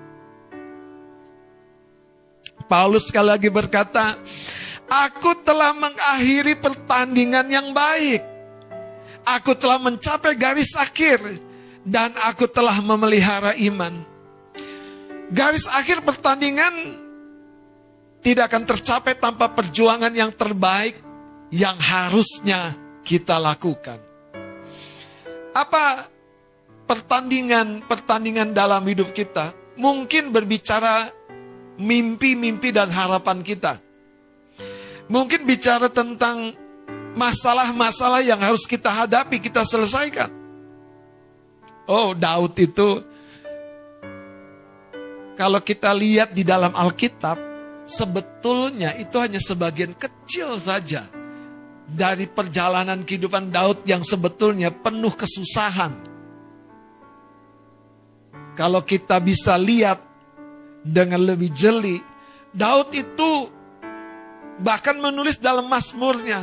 Paulus 2.72 3.12
sekali 3.12 3.28
lagi 3.28 3.52
berkata, 3.52 4.16
Aku 4.88 5.36
telah 5.44 5.76
mengakhiri 5.76 6.56
pertandingan 6.56 7.44
yang 7.52 7.76
baik. 7.76 8.24
Aku 9.28 9.52
telah 9.52 9.76
mencapai 9.76 10.32
garis 10.40 10.72
akhir. 10.72 11.20
Dan 11.84 12.16
aku 12.16 12.48
telah 12.48 12.80
memelihara 12.80 13.52
iman. 13.68 13.92
Garis 15.28 15.68
akhir 15.68 16.00
pertandingan 16.00 16.96
tidak 18.24 18.48
akan 18.48 18.64
tercapai 18.64 19.20
tanpa 19.20 19.52
perjuangan 19.52 20.14
yang 20.14 20.32
terbaik 20.32 20.96
yang 21.52 21.76
harusnya 21.76 22.72
kita 23.04 23.36
lakukan. 23.36 24.00
Apa 25.52 26.08
pertandingan-pertandingan 26.88 28.56
dalam 28.56 28.80
hidup 28.88 29.12
kita 29.12 29.52
mungkin 29.76 30.32
berbicara 30.32 31.21
mimpi-mimpi 31.80 32.72
dan 32.74 32.92
harapan 32.92 33.40
kita. 33.40 33.80
Mungkin 35.08 35.44
bicara 35.44 35.92
tentang 35.92 36.56
masalah-masalah 37.12 38.24
yang 38.24 38.40
harus 38.40 38.64
kita 38.64 38.88
hadapi, 38.88 39.40
kita 39.40 39.64
selesaikan. 39.64 40.30
Oh, 41.88 42.16
Daud 42.16 42.56
itu 42.56 43.02
kalau 45.36 45.60
kita 45.60 45.90
lihat 45.92 46.32
di 46.32 46.46
dalam 46.46 46.72
Alkitab, 46.72 47.36
sebetulnya 47.84 48.94
itu 48.96 49.18
hanya 49.18 49.42
sebagian 49.42 49.92
kecil 49.98 50.56
saja 50.62 51.08
dari 51.88 52.30
perjalanan 52.30 53.02
kehidupan 53.02 53.50
Daud 53.52 53.84
yang 53.84 54.00
sebetulnya 54.06 54.70
penuh 54.70 55.12
kesusahan 55.12 55.92
kalau 58.52 58.84
kita 58.84 59.16
bisa 59.20 59.56
lihat 59.56 60.00
dengan 60.82 61.22
lebih 61.22 61.50
jeli, 61.54 62.02
Daud 62.52 62.92
itu 62.92 63.48
bahkan 64.60 64.98
menulis 64.98 65.38
dalam 65.38 65.66
Mazmurnya, 65.70 66.42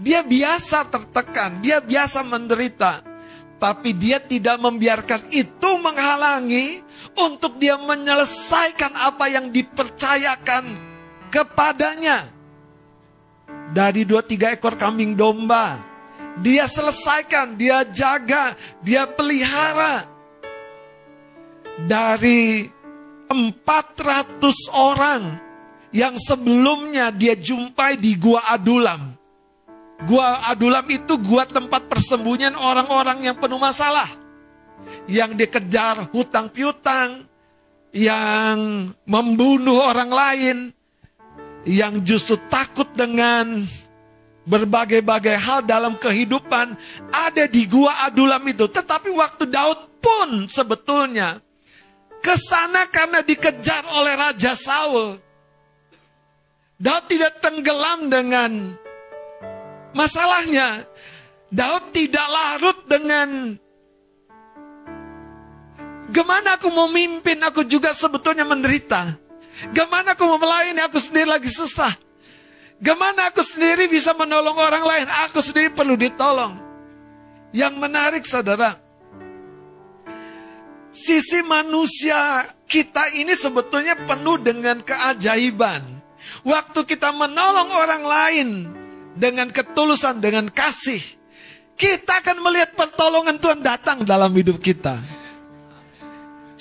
dia 0.00 0.24
biasa 0.24 0.88
tertekan, 0.88 1.60
dia 1.60 1.78
biasa 1.82 2.24
menderita, 2.24 3.02
tapi 3.62 3.94
dia 3.94 4.18
tidak 4.18 4.58
membiarkan 4.58 5.28
itu 5.30 5.70
menghalangi 5.78 6.82
untuk 7.18 7.60
dia 7.60 7.78
menyelesaikan 7.78 8.90
apa 8.96 9.30
yang 9.30 9.52
dipercayakan 9.52 10.64
kepadanya. 11.30 12.26
Dari 13.72 14.04
dua 14.04 14.20
tiga 14.20 14.52
ekor 14.52 14.76
kambing 14.76 15.16
domba, 15.16 15.80
dia 16.40 16.68
selesaikan, 16.68 17.56
dia 17.56 17.84
jaga, 17.88 18.52
dia 18.84 19.08
pelihara 19.08 20.04
dari 21.88 22.68
400 23.32 24.38
orang 24.72 25.36
yang 25.92 26.16
sebelumnya 26.16 27.12
dia 27.12 27.36
jumpai 27.36 28.00
di 28.00 28.16
Gua 28.16 28.40
Adulam. 28.48 29.12
Gua 30.08 30.40
Adulam 30.50 30.88
itu 30.88 31.14
gua 31.20 31.46
tempat 31.46 31.86
persembunyian 31.86 32.56
orang-orang 32.56 33.28
yang 33.28 33.36
penuh 33.36 33.60
masalah. 33.60 34.08
Yang 35.06 35.46
dikejar 35.46 36.10
hutang 36.10 36.50
piutang, 36.50 37.28
yang 37.94 38.90
membunuh 39.06 39.84
orang 39.84 40.10
lain, 40.10 40.56
yang 41.62 42.02
justru 42.02 42.40
takut 42.50 42.88
dengan 42.96 43.62
berbagai-bagai 44.42 45.38
hal 45.38 45.62
dalam 45.62 45.94
kehidupan 45.94 46.74
ada 47.14 47.44
di 47.46 47.68
gua 47.70 48.08
Adulam 48.10 48.42
itu. 48.48 48.66
Tetapi 48.66 49.12
waktu 49.14 49.46
Daud 49.46 50.02
pun 50.02 50.50
sebetulnya 50.50 51.38
ke 52.22 52.38
sana 52.38 52.86
karena 52.86 53.20
dikejar 53.26 53.82
oleh 53.98 54.14
Raja 54.14 54.54
Saul. 54.54 55.18
Daud 56.78 57.04
tidak 57.10 57.42
tenggelam 57.42 58.06
dengan 58.10 58.78
masalahnya. 59.94 60.86
Daud 61.52 61.92
tidak 61.92 62.26
larut 62.26 62.78
dengan 62.88 63.58
Gimana 66.12 66.60
aku 66.60 66.68
mau 66.68 66.92
mimpin, 66.92 67.40
aku 67.40 67.64
juga 67.64 67.96
sebetulnya 67.96 68.44
menderita. 68.44 69.16
Gimana 69.72 70.12
aku 70.12 70.28
mau 70.28 70.36
melayani, 70.36 70.84
aku 70.84 71.00
sendiri 71.00 71.24
lagi 71.24 71.48
susah. 71.48 71.88
Gimana 72.76 73.32
aku 73.32 73.40
sendiri 73.40 73.88
bisa 73.88 74.12
menolong 74.12 74.58
orang 74.58 74.84
lain, 74.84 75.06
aku 75.24 75.40
sendiri 75.40 75.72
perlu 75.72 75.96
ditolong. 75.96 76.58
Yang 77.56 77.74
menarik 77.80 78.24
saudara, 78.28 78.81
sisi 80.92 81.40
manusia 81.42 82.46
kita 82.68 83.16
ini 83.16 83.32
sebetulnya 83.32 83.96
penuh 84.04 84.38
dengan 84.38 84.78
keajaiban. 84.84 85.82
Waktu 86.46 86.80
kita 86.86 87.10
menolong 87.10 87.72
orang 87.72 88.02
lain 88.04 88.48
dengan 89.16 89.50
ketulusan, 89.50 90.22
dengan 90.22 90.46
kasih, 90.52 91.02
kita 91.74 92.22
akan 92.22 92.38
melihat 92.44 92.76
pertolongan 92.78 93.40
Tuhan 93.40 93.60
datang 93.64 94.06
dalam 94.06 94.30
hidup 94.32 94.60
kita. 94.62 94.96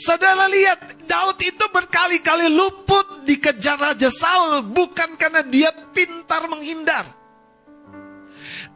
Saudara 0.01 0.49
lihat, 0.49 1.05
Daud 1.05 1.37
itu 1.45 1.61
berkali-kali 1.69 2.49
luput 2.49 3.21
dikejar 3.21 3.77
Raja 3.77 4.09
Saul 4.09 4.65
bukan 4.65 5.13
karena 5.13 5.45
dia 5.45 5.69
pintar 5.93 6.49
menghindar. 6.49 7.05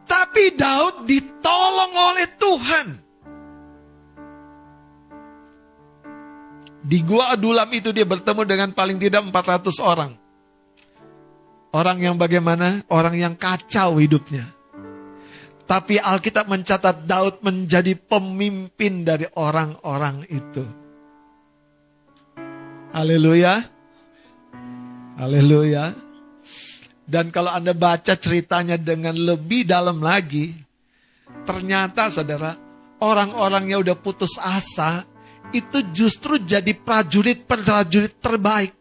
Tapi 0.06 0.54
Daud 0.54 1.02
ditolong 1.02 1.92
oleh 2.14 2.30
Tuhan. 2.38 3.05
Di 6.86 7.02
gua 7.02 7.34
Adulam 7.34 7.66
itu 7.74 7.90
dia 7.90 8.06
bertemu 8.06 8.46
dengan 8.46 8.70
paling 8.70 9.02
tidak 9.02 9.26
400 9.26 9.82
orang. 9.82 10.14
Orang 11.74 11.98
yang 11.98 12.14
bagaimana? 12.14 12.86
Orang 12.86 13.18
yang 13.18 13.34
kacau 13.34 13.98
hidupnya. 13.98 14.46
Tapi 15.66 15.98
Alkitab 15.98 16.46
mencatat 16.46 17.10
Daud 17.10 17.42
menjadi 17.42 17.98
pemimpin 17.98 19.02
dari 19.02 19.26
orang-orang 19.34 20.22
itu. 20.30 20.62
Haleluya. 22.94 23.66
Haleluya. 25.18 25.90
Dan 27.02 27.34
kalau 27.34 27.50
Anda 27.50 27.74
baca 27.74 28.14
ceritanya 28.14 28.78
dengan 28.78 29.18
lebih 29.18 29.66
dalam 29.66 29.98
lagi, 29.98 30.54
ternyata 31.42 32.14
saudara, 32.14 32.54
orang-orang 33.02 33.74
yang 33.74 33.82
udah 33.82 33.98
putus 33.98 34.38
asa, 34.38 35.02
itu 35.54 35.78
justru 35.94 36.40
jadi 36.40 36.72
prajurit-prajurit 36.74 38.18
terbaik. 38.18 38.72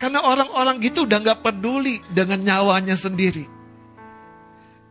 Karena 0.00 0.26
orang-orang 0.26 0.82
gitu 0.82 1.06
udah 1.06 1.22
gak 1.22 1.46
peduli 1.46 2.02
dengan 2.10 2.42
nyawanya 2.42 2.98
sendiri. 2.98 3.46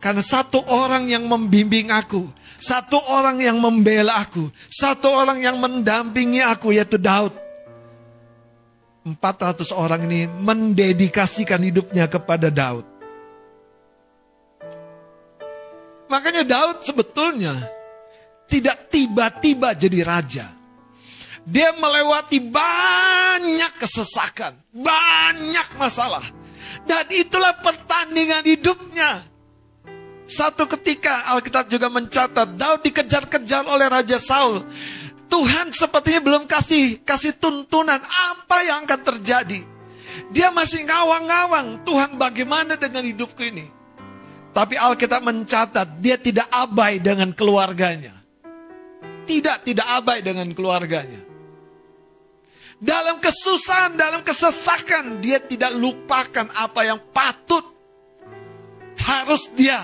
Karena 0.00 0.24
satu 0.24 0.58
orang 0.66 1.06
yang 1.06 1.28
membimbing 1.28 1.92
aku, 1.92 2.26
satu 2.58 2.98
orang 3.12 3.38
yang 3.38 3.60
membela 3.60 4.18
aku, 4.18 4.50
satu 4.66 5.12
orang 5.12 5.38
yang 5.38 5.60
mendampingi 5.60 6.42
aku 6.42 6.74
yaitu 6.74 6.98
Daud. 6.98 7.36
400 9.02 9.74
orang 9.74 10.06
ini 10.06 10.30
mendedikasikan 10.30 11.58
hidupnya 11.58 12.06
kepada 12.06 12.50
Daud. 12.50 12.86
Makanya 16.06 16.46
Daud 16.46 16.86
sebetulnya 16.86 17.56
tidak 18.46 18.90
tiba-tiba 18.90 19.74
jadi 19.74 20.00
raja. 20.06 20.61
Dia 21.42 21.74
melewati 21.74 22.38
banyak 22.38 23.72
kesesakan, 23.78 24.54
banyak 24.70 25.68
masalah. 25.74 26.22
Dan 26.86 27.06
itulah 27.10 27.58
pertandingan 27.58 28.46
hidupnya. 28.46 29.26
Satu 30.22 30.70
ketika 30.70 31.34
Alkitab 31.34 31.66
juga 31.66 31.90
mencatat 31.90 32.54
Daud 32.54 32.86
dikejar-kejar 32.86 33.66
oleh 33.66 33.90
Raja 33.90 34.22
Saul. 34.22 34.62
Tuhan 35.26 35.72
sepertinya 35.72 36.20
belum 36.20 36.44
kasih 36.44 37.00
kasih 37.02 37.32
tuntunan 37.40 37.98
apa 38.00 38.56
yang 38.62 38.84
akan 38.84 39.00
terjadi. 39.00 39.64
Dia 40.28 40.52
masih 40.52 40.84
ngawang-ngawang, 40.84 41.84
Tuhan 41.88 42.20
bagaimana 42.20 42.76
dengan 42.76 43.04
hidupku 43.04 43.40
ini? 43.40 43.66
Tapi 44.52 44.76
Alkitab 44.76 45.24
mencatat 45.24 45.88
dia 46.00 46.20
tidak 46.20 46.48
abai 46.52 47.00
dengan 47.00 47.32
keluarganya. 47.32 48.12
Tidak, 49.24 49.64
tidak 49.64 49.86
abai 49.88 50.20
dengan 50.20 50.52
keluarganya. 50.52 51.31
Dalam 52.82 53.22
kesusahan, 53.22 53.94
dalam 53.94 54.26
kesesakan, 54.26 55.22
dia 55.22 55.38
tidak 55.38 55.70
lupakan 55.78 56.50
apa 56.50 56.82
yang 56.82 56.98
patut 57.14 57.62
harus 58.98 59.46
dia 59.54 59.78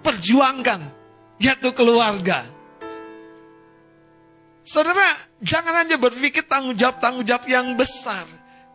perjuangkan, 0.00 0.88
yaitu 1.36 1.68
keluarga. 1.76 2.48
Saudara, 4.64 5.04
jangan 5.44 5.84
hanya 5.84 6.00
berpikir 6.00 6.48
tanggung 6.48 6.72
jawab-tanggung 6.72 7.28
jawab 7.28 7.44
yang 7.44 7.76
besar. 7.76 8.24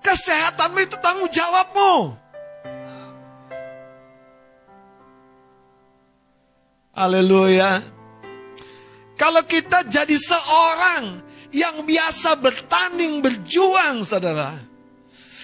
Kesehatanmu 0.05 0.77
itu 0.85 0.95
tanggung 1.01 1.31
jawabmu. 1.33 2.13
Haleluya. 6.93 7.81
Kalau 9.17 9.41
kita 9.41 9.89
jadi 9.89 10.13
seorang 10.13 11.25
yang 11.51 11.83
biasa 11.83 12.35
bertanding, 12.37 13.23
berjuang, 13.23 14.03
saudara. 14.03 14.55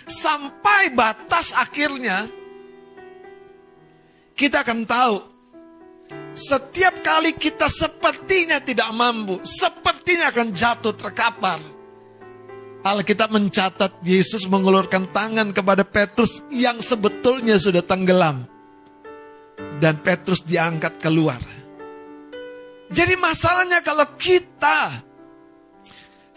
Sampai 0.03 0.91
batas 0.91 1.55
akhirnya, 1.55 2.27
kita 4.35 4.67
akan 4.67 4.83
tahu 4.83 5.15
setiap 6.33 7.05
kali 7.05 7.37
kita 7.37 7.69
sepertinya 7.69 8.57
tidak 8.57 8.89
mampu, 8.89 9.37
sepertinya 9.45 10.33
akan 10.33 10.47
jatuh 10.49 10.93
terkapar. 10.97 11.61
Alkitab 12.83 13.31
mencatat 13.31 14.03
Yesus 14.03 14.43
mengulurkan 14.49 15.07
tangan 15.13 15.55
kepada 15.55 15.87
Petrus 15.87 16.43
yang 16.51 16.83
sebetulnya 16.83 17.55
sudah 17.55 17.79
tenggelam. 17.79 18.43
Dan 19.79 20.03
Petrus 20.03 20.43
diangkat 20.43 20.99
keluar. 20.99 21.39
Jadi 22.91 23.15
masalahnya 23.15 23.79
kalau 23.79 24.03
kita 24.19 24.99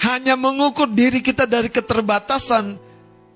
hanya 0.01 0.37
mengukur 0.37 0.91
diri 0.91 1.25
kita 1.25 1.49
dari 1.49 1.73
keterbatasan, 1.73 2.77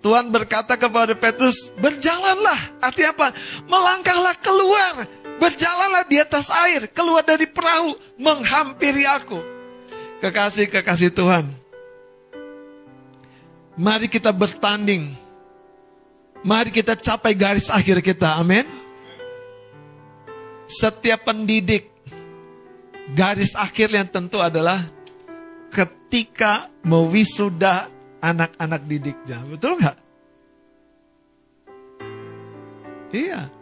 Tuhan 0.01 0.33
berkata 0.33 0.77
kepada 0.81 1.13
Petrus, 1.17 1.73
berjalanlah. 1.77 2.59
Artinya 2.81 3.11
apa? 3.13 3.29
Melangkahlah 3.69 4.37
keluar 4.41 5.05
Berjalanlah 5.41 6.05
di 6.05 6.21
atas 6.21 6.53
air, 6.53 6.85
keluar 6.93 7.25
dari 7.25 7.49
perahu, 7.49 7.97
menghampiri 8.21 9.09
aku. 9.09 9.41
Kekasih-kekasih 10.21 11.17
Tuhan. 11.17 11.49
Mari 13.73 14.13
kita 14.13 14.29
bertanding. 14.37 15.09
Mari 16.45 16.69
kita 16.69 16.93
capai 16.93 17.33
garis 17.33 17.73
akhir 17.73 18.05
kita. 18.05 18.37
Amin. 18.37 18.69
Setiap 20.69 21.25
pendidik, 21.25 21.89
garis 23.17 23.57
akhirnya 23.57 24.05
tentu 24.05 24.45
adalah 24.45 24.85
ketika 25.71 26.69
mewisuda 26.85 27.89
anak-anak 28.21 28.83
didiknya. 28.85 29.39
Betul 29.47 29.79
nggak? 29.79 29.99
Iya 33.11 33.61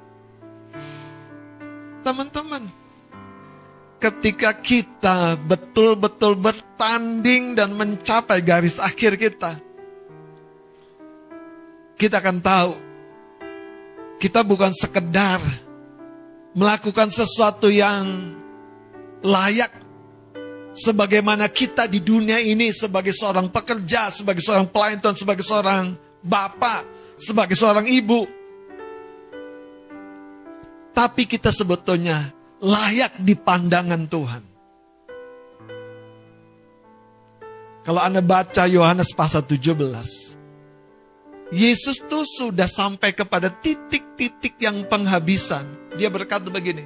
teman-teman. 2.08 2.64
Ketika 3.98 4.54
kita 4.54 5.36
betul-betul 5.36 6.38
bertanding 6.38 7.58
dan 7.58 7.74
mencapai 7.74 8.40
garis 8.40 8.78
akhir 8.78 9.18
kita, 9.18 9.58
kita 11.98 12.22
akan 12.22 12.38
tahu 12.38 12.72
kita 14.22 14.46
bukan 14.46 14.70
sekedar 14.70 15.42
melakukan 16.54 17.10
sesuatu 17.10 17.66
yang 17.66 18.38
layak 19.26 19.77
sebagaimana 20.78 21.50
kita 21.50 21.90
di 21.90 21.98
dunia 21.98 22.38
ini 22.38 22.70
sebagai 22.70 23.10
seorang 23.10 23.50
pekerja, 23.50 24.14
sebagai 24.14 24.38
seorang 24.38 24.70
pelayan 24.70 25.02
Tuhan, 25.02 25.16
sebagai 25.18 25.42
seorang 25.42 25.98
bapak, 26.22 26.86
sebagai 27.18 27.58
seorang 27.58 27.90
ibu, 27.90 28.30
tapi 30.94 31.26
kita 31.26 31.50
sebetulnya 31.50 32.30
layak 32.62 33.18
di 33.18 33.34
pandangan 33.34 34.06
Tuhan. 34.06 34.42
Kalau 37.82 38.04
Anda 38.04 38.20
baca 38.20 38.68
Yohanes 38.68 39.16
pasal 39.16 39.48
17, 39.48 40.36
Yesus 41.48 42.04
tuh 42.04 42.28
sudah 42.28 42.68
sampai 42.68 43.16
kepada 43.16 43.48
titik-titik 43.48 44.60
yang 44.60 44.84
penghabisan. 44.84 45.64
Dia 45.96 46.12
berkata 46.12 46.52
begini, 46.52 46.84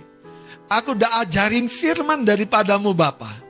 Aku 0.70 0.94
udah 0.94 1.26
ajarin 1.26 1.66
firman 1.66 2.22
daripadamu 2.22 2.94
Bapa. 2.94 3.41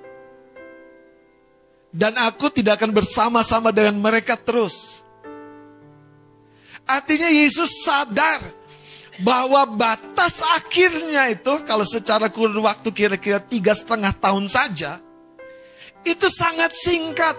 Dan 1.92 2.16
aku 2.16 2.48
tidak 2.48 2.80
akan 2.80 2.96
bersama-sama 2.96 3.68
dengan 3.68 4.00
mereka 4.00 4.34
terus. 4.34 5.04
Artinya 6.88 7.28
Yesus 7.28 7.84
sadar 7.84 8.40
bahwa 9.20 9.68
batas 9.68 10.40
akhirnya 10.56 11.28
itu 11.30 11.62
kalau 11.68 11.84
secara 11.84 12.32
kurun 12.32 12.64
waktu 12.64 12.88
kira-kira 12.90 13.38
tiga 13.38 13.76
setengah 13.76 14.10
tahun 14.16 14.48
saja, 14.48 14.98
itu 16.02 16.26
sangat 16.26 16.74
singkat, 16.74 17.36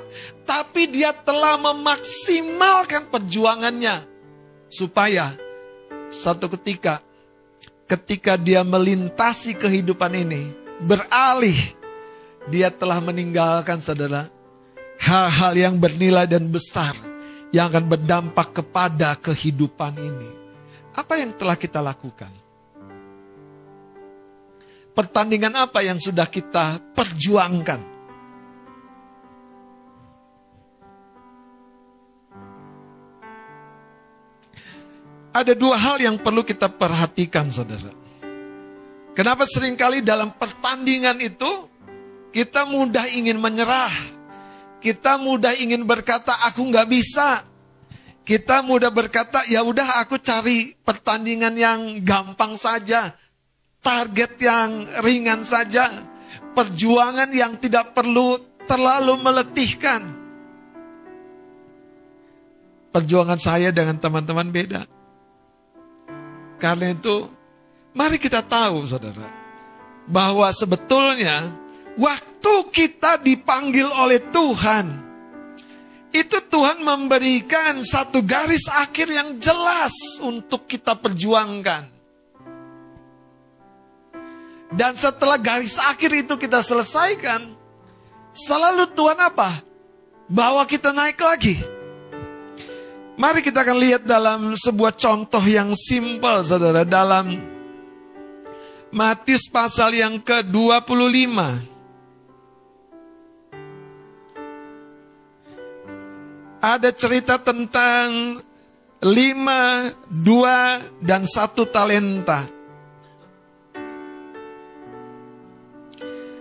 tapi 0.48 0.88
dia 0.88 1.12
telah 1.12 1.60
memaksimalkan 1.60 3.12
perjuangannya 3.12 4.06
supaya 4.72 5.36
satu 6.10 6.50
ketika 6.58 7.02
ketika 7.86 8.34
dia 8.40 8.66
melintasi 8.66 9.54
kehidupan 9.54 10.18
ini 10.18 10.50
beralih 10.82 11.58
dia 12.50 12.74
telah 12.74 12.98
meninggalkan 12.98 13.78
saudara 13.78 14.33
hal-hal 15.04 15.54
yang 15.54 15.76
bernilai 15.76 16.24
dan 16.24 16.48
besar 16.48 16.96
yang 17.52 17.68
akan 17.68 17.86
berdampak 17.92 18.64
kepada 18.64 19.20
kehidupan 19.20 20.00
ini. 20.00 20.32
Apa 20.96 21.20
yang 21.20 21.36
telah 21.36 21.60
kita 21.60 21.84
lakukan? 21.84 22.32
Pertandingan 24.94 25.58
apa 25.58 25.82
yang 25.82 25.98
sudah 25.98 26.30
kita 26.30 26.80
perjuangkan? 26.94 27.82
Ada 35.34 35.58
dua 35.58 35.82
hal 35.82 35.98
yang 35.98 36.22
perlu 36.22 36.46
kita 36.46 36.70
perhatikan 36.70 37.50
saudara. 37.50 37.90
Kenapa 39.18 39.50
sering 39.50 39.74
kali 39.74 40.06
dalam 40.06 40.30
pertandingan 40.38 41.18
itu 41.26 41.50
kita 42.30 42.70
mudah 42.70 43.10
ingin 43.18 43.42
menyerah. 43.42 44.13
Kita 44.84 45.16
mudah 45.16 45.56
ingin 45.56 45.88
berkata 45.88 46.44
aku 46.44 46.68
nggak 46.68 46.88
bisa. 46.92 47.48
Kita 48.28 48.60
mudah 48.60 48.92
berkata 48.92 49.48
ya 49.48 49.64
udah 49.64 50.04
aku 50.04 50.20
cari 50.20 50.76
pertandingan 50.76 51.56
yang 51.56 51.80
gampang 52.04 52.60
saja. 52.60 53.16
Target 53.80 54.36
yang 54.44 54.84
ringan 55.00 55.48
saja. 55.48 55.88
Perjuangan 56.52 57.32
yang 57.32 57.56
tidak 57.64 57.96
perlu 57.96 58.36
terlalu 58.68 59.16
meletihkan. 59.24 60.04
Perjuangan 62.92 63.40
saya 63.40 63.72
dengan 63.72 63.96
teman-teman 63.98 64.52
beda. 64.52 64.84
Karena 66.60 66.92
itu, 66.92 67.28
mari 67.96 68.20
kita 68.22 68.44
tahu 68.46 68.86
saudara, 68.88 69.28
bahwa 70.08 70.48
sebetulnya 70.54 71.63
waktu 72.00 72.54
kita 72.72 73.22
dipanggil 73.22 73.90
oleh 73.90 74.20
Tuhan, 74.30 74.86
itu 76.14 76.38
Tuhan 76.46 76.86
memberikan 76.86 77.82
satu 77.82 78.22
garis 78.22 78.70
akhir 78.70 79.08
yang 79.10 79.30
jelas 79.42 79.94
untuk 80.22 80.70
kita 80.70 80.94
perjuangkan. 80.94 81.90
Dan 84.74 84.98
setelah 84.98 85.38
garis 85.38 85.78
akhir 85.78 86.26
itu 86.26 86.34
kita 86.38 86.66
selesaikan, 86.66 87.46
selalu 88.34 88.90
Tuhan 88.94 89.18
apa? 89.22 89.62
Bawa 90.26 90.66
kita 90.66 90.90
naik 90.90 91.20
lagi 91.22 91.62
Mari 93.14 93.46
kita 93.46 93.62
akan 93.62 93.78
lihat 93.78 94.10
dalam 94.10 94.58
sebuah 94.58 94.98
contoh 94.98 95.44
yang 95.46 95.78
simpel 95.78 96.42
saudara 96.42 96.82
dalam 96.82 97.38
Matius 98.90 99.46
pasal 99.54 99.94
yang 99.94 100.18
ke-25. 100.18 101.73
Ada 106.64 106.96
cerita 106.96 107.36
tentang 107.36 108.40
lima, 109.04 109.92
dua, 110.08 110.80
dan 111.04 111.28
satu 111.28 111.68
talenta. 111.68 112.48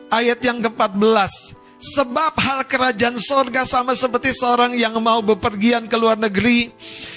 Ayat 0.06 0.38
yang 0.46 0.62
ke-14. 0.62 1.58
Sebab 1.82 2.38
hal 2.38 2.62
kerajaan 2.70 3.18
sorga 3.18 3.66
sama 3.66 3.98
seperti 3.98 4.30
seorang 4.30 4.78
yang 4.78 4.94
mau 5.02 5.18
bepergian 5.18 5.90
ke 5.90 5.98
luar 5.98 6.14
negeri, 6.14 6.70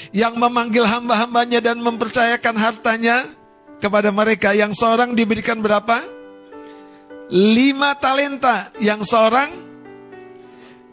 yang 0.09 0.33
memanggil 0.41 0.89
hamba-hambanya 0.89 1.61
dan 1.61 1.77
mempercayakan 1.77 2.57
hartanya 2.57 3.21
kepada 3.77 4.09
mereka. 4.09 4.57
Yang 4.57 4.81
seorang 4.81 5.13
diberikan 5.13 5.61
berapa? 5.61 6.01
Lima 7.29 7.93
talenta. 8.01 8.73
Yang 8.81 9.13
seorang 9.13 9.53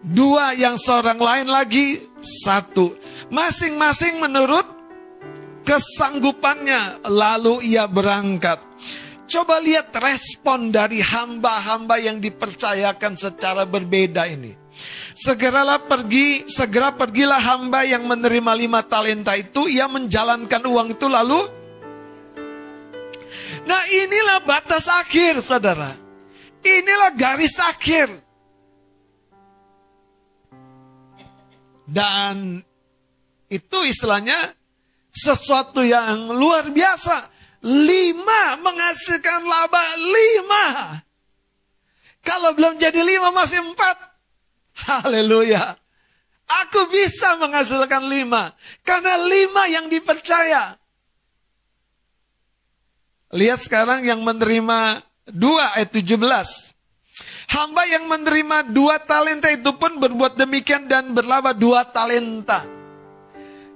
dua, 0.03 0.53
yang 0.59 0.75
seorang 0.75 1.19
lain 1.19 1.49
lagi 1.49 2.03
satu. 2.19 2.95
Masing-masing 3.31 4.19
menurut 4.19 4.67
kesanggupannya. 5.63 7.07
Lalu 7.07 7.73
ia 7.73 7.87
berangkat. 7.87 8.59
Coba 9.31 9.63
lihat 9.65 9.95
respon 9.97 10.69
dari 10.69 11.01
hamba-hamba 11.01 11.97
yang 11.97 12.21
dipercayakan 12.21 13.17
secara 13.17 13.65
berbeda 13.65 14.29
ini. 14.29 14.53
Segeralah 15.17 15.81
pergi, 15.89 16.45
segera 16.45 16.93
pergilah 16.93 17.41
hamba 17.41 17.87
yang 17.87 18.05
menerima 18.05 18.53
lima 18.53 18.81
talenta 18.85 19.33
itu, 19.39 19.71
ia 19.71 19.89
menjalankan 19.89 20.63
uang 20.69 20.89
itu 20.93 21.07
lalu. 21.09 21.41
Nah 23.63 23.83
inilah 23.89 24.43
batas 24.43 24.91
akhir 24.91 25.41
saudara. 25.41 25.95
Inilah 26.61 27.15
garis 27.15 27.57
akhir. 27.57 28.11
Dan 31.87 32.63
itu 33.53 33.79
istilahnya 33.85 34.55
sesuatu 35.13 35.85
yang 35.85 36.33
luar 36.33 36.73
biasa. 36.73 37.29
Lima 37.63 38.59
menghasilkan 38.59 39.47
laba 39.47 39.85
lima. 40.01 40.65
Kalau 42.23 42.55
belum 42.57 42.75
jadi 42.79 42.99
lima 43.03 43.31
masih 43.31 43.63
empat. 43.63 43.97
Haleluya. 44.89 45.79
Aku 46.67 46.91
bisa 46.91 47.39
menghasilkan 47.39 48.09
lima. 48.11 48.51
Karena 48.83 49.15
lima 49.21 49.63
yang 49.71 49.87
dipercaya. 49.87 50.75
Lihat 53.33 53.65
sekarang 53.65 54.05
yang 54.05 54.21
menerima 54.21 55.01
dua 55.25 55.73
ayat 55.79 55.89
17. 55.89 56.72
Hamba 57.53 57.85
yang 57.85 58.09
menerima 58.09 58.73
dua 58.73 58.97
talenta 58.97 59.53
itu 59.53 59.77
pun 59.77 60.01
berbuat 60.01 60.41
demikian 60.41 60.89
dan 60.89 61.13
berlaba 61.13 61.53
dua 61.53 61.85
talenta. 61.85 62.65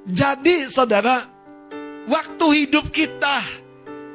Jadi 0.09 0.65
saudara, 0.73 1.21
waktu 2.09 2.65
hidup 2.65 2.89
kita 2.89 3.45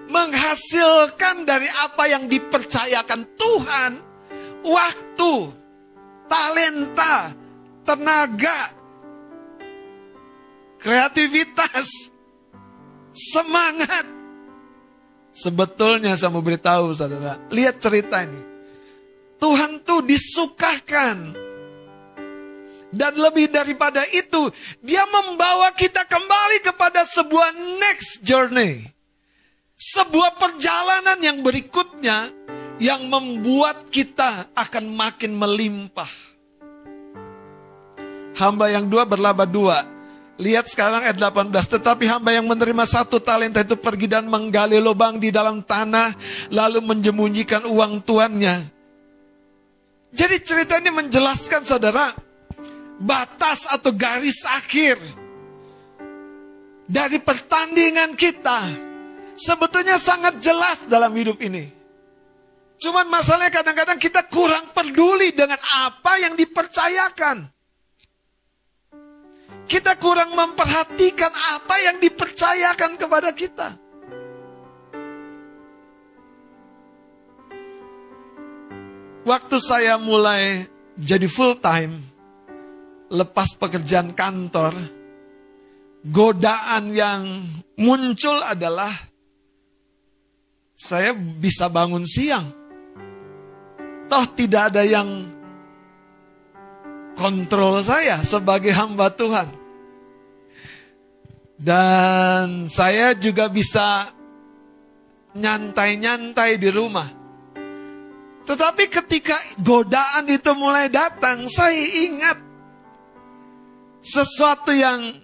menghasilkan 0.09 1.45
dari 1.45 1.69
apa 1.85 2.09
yang 2.09 2.25
dipercayakan 2.25 3.21
Tuhan, 3.37 3.91
waktu, 4.65 5.33
talenta, 6.25 7.29
tenaga, 7.85 8.73
kreativitas, 10.81 12.09
semangat. 13.13 14.09
Sebetulnya 15.31 16.17
saya 16.17 16.33
mau 16.33 16.41
beritahu 16.41 16.91
saudara, 16.91 17.37
lihat 17.53 17.77
cerita 17.77 18.25
ini. 18.25 18.50
Tuhan 19.41 19.81
tuh 19.81 20.05
disukakan. 20.05 21.33
Dan 22.91 23.13
lebih 23.15 23.49
daripada 23.49 24.03
itu, 24.11 24.51
dia 24.83 25.07
membawa 25.07 25.71
kita 25.73 26.05
kembali 26.05 26.61
kepada 26.61 27.07
sebuah 27.07 27.55
next 27.79 28.19
journey 28.21 29.01
sebuah 29.81 30.37
perjalanan 30.37 31.17
yang 31.17 31.41
berikutnya 31.41 32.29
yang 32.77 33.09
membuat 33.09 33.89
kita 33.89 34.53
akan 34.53 34.93
makin 34.93 35.33
melimpah. 35.33 36.09
Hamba 38.37 38.69
yang 38.69 38.85
dua 38.85 39.09
berlaba 39.09 39.49
dua. 39.49 39.81
Lihat 40.41 40.65
sekarang 40.65 41.05
ayat 41.05 41.21
18. 41.21 41.53
Tetapi 41.77 42.09
hamba 42.09 42.33
yang 42.33 42.49
menerima 42.49 42.81
satu 42.89 43.21
talenta 43.21 43.61
itu 43.61 43.77
pergi 43.77 44.09
dan 44.09 44.25
menggali 44.25 44.81
lubang 44.81 45.21
di 45.21 45.29
dalam 45.29 45.61
tanah. 45.61 46.17
Lalu 46.49 46.81
menjemunyikan 46.81 47.69
uang 47.69 48.01
tuannya. 48.01 48.80
Jadi 50.11 50.35
cerita 50.43 50.77
ini 50.77 50.91
menjelaskan 50.91 51.63
saudara. 51.63 52.11
Batas 53.01 53.65
atau 53.71 53.89
garis 53.95 54.45
akhir. 54.45 54.99
Dari 56.85 57.17
pertandingan 57.23 58.13
kita 58.19 58.67
sebetulnya 59.39 59.97
sangat 59.97 60.37
jelas 60.37 60.85
dalam 60.85 61.09
hidup 61.17 61.39
ini. 61.41 61.71
Cuman 62.81 63.09
masalahnya 63.09 63.53
kadang-kadang 63.53 63.97
kita 63.97 64.25
kurang 64.29 64.69
peduli 64.75 65.31
dengan 65.33 65.57
apa 65.85 66.17
yang 66.21 66.33
dipercayakan. 66.37 67.49
Kita 69.65 69.95
kurang 70.01 70.35
memperhatikan 70.35 71.31
apa 71.55 71.75
yang 71.79 71.97
dipercayakan 72.01 72.99
kepada 72.99 73.29
kita. 73.31 73.80
Waktu 79.21 79.61
saya 79.61 80.01
mulai 80.01 80.65
jadi 80.97 81.29
full 81.29 81.61
time, 81.61 82.01
lepas 83.13 83.53
pekerjaan 83.53 84.17
kantor, 84.17 84.73
godaan 86.09 86.89
yang 86.89 87.45
muncul 87.77 88.41
adalah 88.41 88.89
saya 90.73 91.13
bisa 91.13 91.69
bangun 91.69 92.01
siang. 92.09 92.49
Toh 94.09 94.25
tidak 94.33 94.73
ada 94.73 94.81
yang 94.81 95.29
kontrol 97.13 97.77
saya 97.85 98.25
sebagai 98.25 98.73
hamba 98.73 99.13
Tuhan. 99.13 99.53
Dan 101.61 102.65
saya 102.73 103.13
juga 103.13 103.45
bisa 103.53 104.09
nyantai-nyantai 105.37 106.57
di 106.57 106.73
rumah. 106.73 107.20
Tetapi 108.51 108.83
ketika 108.91 109.39
godaan 109.63 110.27
itu 110.27 110.51
mulai 110.51 110.91
datang, 110.91 111.47
saya 111.47 111.71
ingat 112.03 112.35
sesuatu 114.03 114.75
yang 114.75 115.23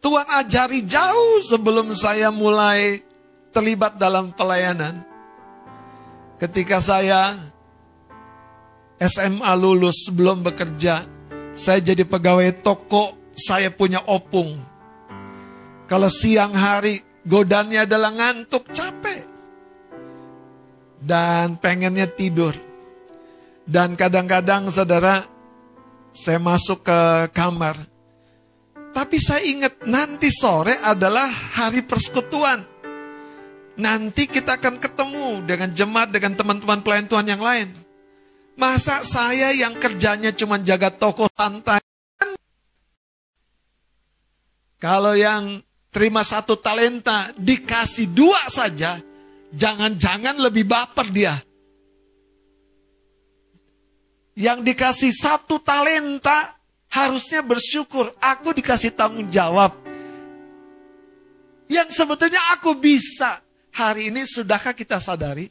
Tuhan 0.00 0.24
ajari 0.40 0.88
jauh 0.88 1.44
sebelum 1.44 1.92
saya 1.92 2.32
mulai 2.32 3.04
terlibat 3.52 4.00
dalam 4.00 4.32
pelayanan. 4.32 5.04
Ketika 6.40 6.80
saya 6.80 7.36
SMA 8.96 9.52
lulus 9.52 10.08
sebelum 10.08 10.40
bekerja, 10.40 11.04
saya 11.52 11.80
jadi 11.84 12.08
pegawai 12.08 12.56
toko, 12.64 13.36
saya 13.36 13.68
punya 13.68 14.00
opung. 14.08 14.64
Kalau 15.92 16.08
siang 16.08 16.56
hari 16.56 17.04
godannya 17.28 17.84
adalah 17.84 18.16
ngantuk, 18.16 18.72
capek. 18.72 19.31
Dan 21.02 21.58
pengennya 21.58 22.06
tidur. 22.06 22.54
Dan 23.66 23.98
kadang-kadang 23.98 24.70
saudara, 24.70 25.26
saya 26.14 26.38
masuk 26.38 26.86
ke 26.86 27.00
kamar. 27.34 27.74
Tapi 28.92 29.16
saya 29.16 29.42
ingat 29.42 29.82
nanti 29.88 30.28
sore 30.28 30.76
adalah 30.78 31.26
hari 31.26 31.82
persekutuan. 31.82 32.62
Nanti 33.80 34.28
kita 34.28 34.60
akan 34.60 34.76
ketemu 34.76 35.42
dengan 35.48 35.72
jemaat, 35.72 36.12
dengan 36.12 36.36
teman-teman 36.36 36.84
pelayan 36.84 37.08
Tuhan 37.08 37.26
yang 37.26 37.40
lain. 37.40 37.72
Masa 38.52 39.00
saya 39.00 39.48
yang 39.56 39.80
kerjanya 39.80 40.28
cuma 40.36 40.60
jaga 40.60 40.92
toko 40.92 41.24
santai? 41.32 41.80
Kalau 44.76 45.16
yang 45.16 45.64
terima 45.88 46.20
satu 46.20 46.60
talenta 46.60 47.32
dikasih 47.40 48.12
dua 48.12 48.44
saja, 48.52 49.00
jangan-jangan 49.52 50.40
lebih 50.40 50.64
baper 50.64 51.06
dia. 51.12 51.36
Yang 54.32 54.58
dikasih 54.72 55.12
satu 55.12 55.60
talenta 55.60 56.56
harusnya 56.88 57.44
bersyukur. 57.44 58.16
Aku 58.16 58.56
dikasih 58.56 58.96
tanggung 58.96 59.28
jawab. 59.28 59.76
Yang 61.68 61.88
sebetulnya 61.92 62.40
aku 62.56 62.72
bisa. 62.76 63.44
Hari 63.72 64.12
ini 64.12 64.28
sudahkah 64.28 64.76
kita 64.76 65.00
sadari? 65.00 65.48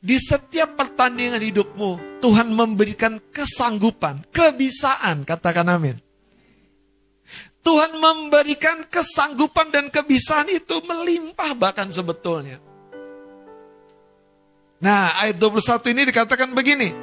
Di 0.00 0.16
setiap 0.16 0.80
pertandingan 0.80 1.44
hidupmu, 1.44 2.24
Tuhan 2.24 2.48
memberikan 2.48 3.20
kesanggupan, 3.28 4.24
kebisaan, 4.32 5.28
katakan 5.28 5.68
amin. 5.68 6.00
Tuhan 7.60 8.00
memberikan 8.00 8.88
kesanggupan 8.88 9.68
dan 9.68 9.92
kebisaan 9.92 10.48
itu 10.48 10.80
melimpah 10.80 11.52
bahkan 11.52 11.92
sebetulnya. 11.92 12.69
Nah, 14.80 15.12
ayat 15.20 15.36
21 15.36 15.92
ini 15.92 16.02
dikatakan 16.08 16.56
begini. 16.56 16.96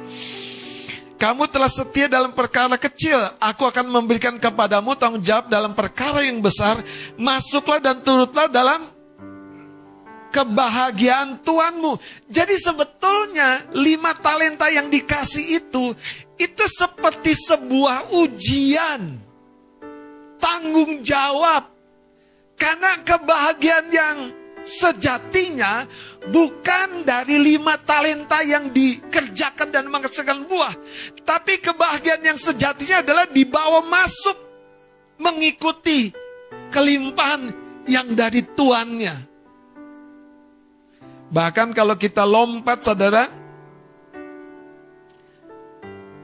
Kamu 1.18 1.46
telah 1.50 1.70
setia 1.70 2.06
dalam 2.10 2.30
perkara 2.30 2.78
kecil, 2.78 3.18
aku 3.38 3.66
akan 3.66 3.90
memberikan 3.90 4.34
kepadamu 4.38 4.94
tanggung 4.94 5.22
jawab 5.22 5.50
dalam 5.50 5.74
perkara 5.74 6.22
yang 6.26 6.38
besar. 6.42 6.78
Masuklah 7.18 7.82
dan 7.82 7.98
turutlah 8.02 8.46
dalam 8.46 8.86
kebahagiaan 10.30 11.42
Tuhanmu. 11.42 11.98
Jadi 12.30 12.54
sebetulnya 12.58 13.66
lima 13.74 14.14
talenta 14.14 14.70
yang 14.70 14.86
dikasih 14.90 15.62
itu, 15.62 15.94
itu 16.38 16.64
seperti 16.66 17.34
sebuah 17.34 18.14
ujian. 18.14 19.18
Tanggung 20.38 21.02
jawab. 21.02 21.66
Karena 22.58 22.94
kebahagiaan 23.06 23.86
yang 23.90 24.16
sejatinya 24.64 25.86
bukan 26.30 27.02
dari 27.06 27.38
lima 27.38 27.78
talenta 27.80 28.42
yang 28.42 28.70
dikerjakan 28.72 29.68
dan 29.70 29.86
menghasilkan 29.90 30.46
buah. 30.46 30.74
Tapi 31.22 31.60
kebahagiaan 31.62 32.22
yang 32.22 32.38
sejatinya 32.38 33.02
adalah 33.02 33.26
dibawa 33.28 33.82
masuk 33.84 34.36
mengikuti 35.18 36.14
kelimpahan 36.70 37.50
yang 37.88 38.12
dari 38.14 38.44
tuannya. 38.44 39.16
Bahkan 41.28 41.76
kalau 41.76 41.96
kita 41.96 42.24
lompat 42.24 42.80
saudara, 42.80 43.28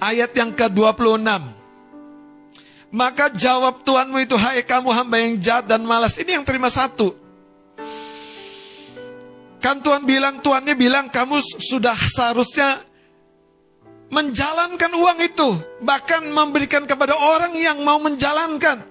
ayat 0.00 0.32
yang 0.32 0.52
ke-26. 0.52 1.28
Maka 2.94 3.26
jawab 3.34 3.82
Tuhanmu 3.82 4.22
itu, 4.22 4.38
hai 4.38 4.62
kamu 4.62 4.88
hamba 4.94 5.16
yang 5.18 5.34
jahat 5.42 5.66
dan 5.66 5.82
malas. 5.82 6.14
Ini 6.14 6.38
yang 6.38 6.46
terima 6.46 6.70
satu. 6.70 7.23
Kan 9.64 9.80
Tuhan 9.80 10.04
bilang, 10.04 10.44
Tuhannya 10.44 10.76
bilang 10.76 11.08
kamu 11.08 11.40
sudah 11.40 11.96
seharusnya 11.96 12.84
menjalankan 14.12 14.92
uang 14.92 15.18
itu. 15.24 15.48
Bahkan 15.80 16.28
memberikan 16.28 16.84
kepada 16.84 17.16
orang 17.16 17.56
yang 17.56 17.80
mau 17.80 17.96
menjalankan. 17.96 18.84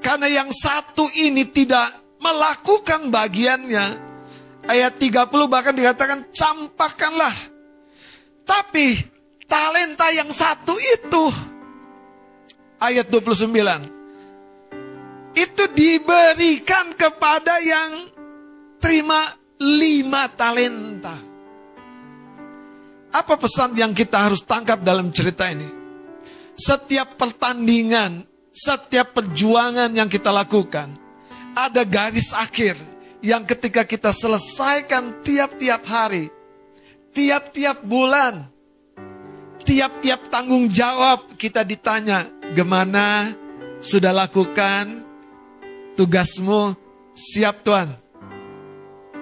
Karena 0.00 0.32
yang 0.32 0.48
satu 0.48 1.04
ini 1.20 1.44
tidak 1.52 1.92
melakukan 2.24 3.12
bagiannya, 3.12 4.06
Ayat 4.66 4.98
30 4.98 5.30
bahkan 5.46 5.70
dikatakan 5.70 6.26
campakkanlah. 6.34 7.30
Tapi 8.42 8.98
talenta 9.46 10.10
yang 10.10 10.30
satu 10.34 10.74
itu 10.74 11.30
ayat 12.82 13.06
29 13.06 13.46
itu 15.38 15.64
diberikan 15.70 16.94
kepada 16.98 17.62
yang 17.62 18.10
terima 18.82 19.22
lima 19.60 20.28
talenta. 20.32 21.16
Apa 23.12 23.34
pesan 23.40 23.72
yang 23.76 23.96
kita 23.96 24.28
harus 24.28 24.44
tangkap 24.44 24.84
dalam 24.84 25.08
cerita 25.08 25.48
ini? 25.48 25.68
Setiap 26.56 27.16
pertandingan, 27.16 28.24
setiap 28.52 29.16
perjuangan 29.16 29.92
yang 29.92 30.08
kita 30.08 30.28
lakukan, 30.32 30.92
ada 31.56 31.84
garis 31.84 32.36
akhir 32.36 32.76
yang 33.24 33.44
ketika 33.48 33.84
kita 33.88 34.12
selesaikan 34.12 35.24
tiap-tiap 35.24 35.80
hari, 35.88 36.28
tiap-tiap 37.16 37.80
bulan, 37.84 38.48
tiap-tiap 39.64 40.28
tanggung 40.28 40.68
jawab 40.68 41.32
kita 41.40 41.64
ditanya, 41.64 42.28
gimana 42.52 43.32
sudah 43.80 44.12
lakukan 44.12 45.04
tugasmu? 45.96 46.76
Siap 47.16 47.64
Tuhan. 47.64 48.05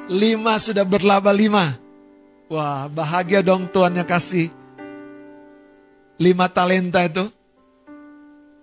Lima 0.05 0.61
sudah 0.61 0.85
berlaba 0.85 1.33
lima. 1.33 1.81
Wah 2.53 2.93
bahagia 2.93 3.41
dong 3.41 3.65
Tuhan 3.73 3.97
yang 3.97 4.05
kasih 4.05 4.53
lima 6.21 6.49
talenta 6.53 7.01
itu. 7.09 7.25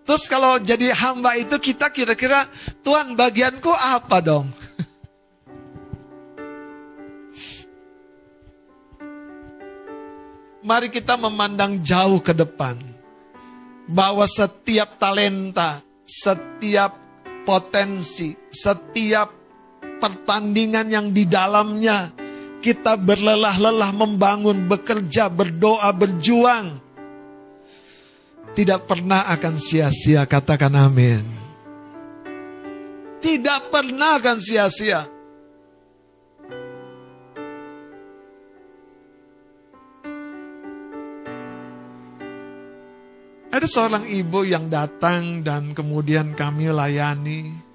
Terus 0.06 0.30
kalau 0.30 0.58
jadi 0.62 0.94
hamba 0.94 1.38
itu 1.38 1.58
kita 1.62 1.90
kira-kira 1.90 2.46
Tuhan 2.86 3.18
bagianku 3.18 3.70
apa 3.74 4.18
dong? 4.22 4.50
Mari 10.68 10.94
kita 10.94 11.18
memandang 11.18 11.82
jauh 11.82 12.22
ke 12.22 12.38
depan. 12.38 12.78
Bahwa 13.90 14.30
setiap 14.30 15.02
talenta, 15.02 15.82
setiap 16.06 16.94
potensi, 17.44 18.38
setiap 18.54 19.41
pertandingan 20.02 20.90
yang 20.90 21.08
di 21.14 21.30
dalamnya 21.30 22.10
kita 22.62 22.94
berlelah-lelah 22.94 23.92
membangun, 23.94 24.70
bekerja, 24.70 25.30
berdoa, 25.30 25.90
berjuang. 25.94 26.78
Tidak 28.54 28.86
pernah 28.86 29.26
akan 29.34 29.56
sia-sia, 29.58 30.30
katakan 30.30 30.74
amin. 30.78 31.26
Tidak 33.22 33.74
pernah 33.74 34.22
akan 34.22 34.38
sia-sia. 34.38 35.10
Ada 43.52 43.68
seorang 43.68 44.08
ibu 44.10 44.48
yang 44.48 44.72
datang 44.72 45.44
dan 45.46 45.76
kemudian 45.76 46.34
kami 46.34 46.72
layani. 46.72 47.71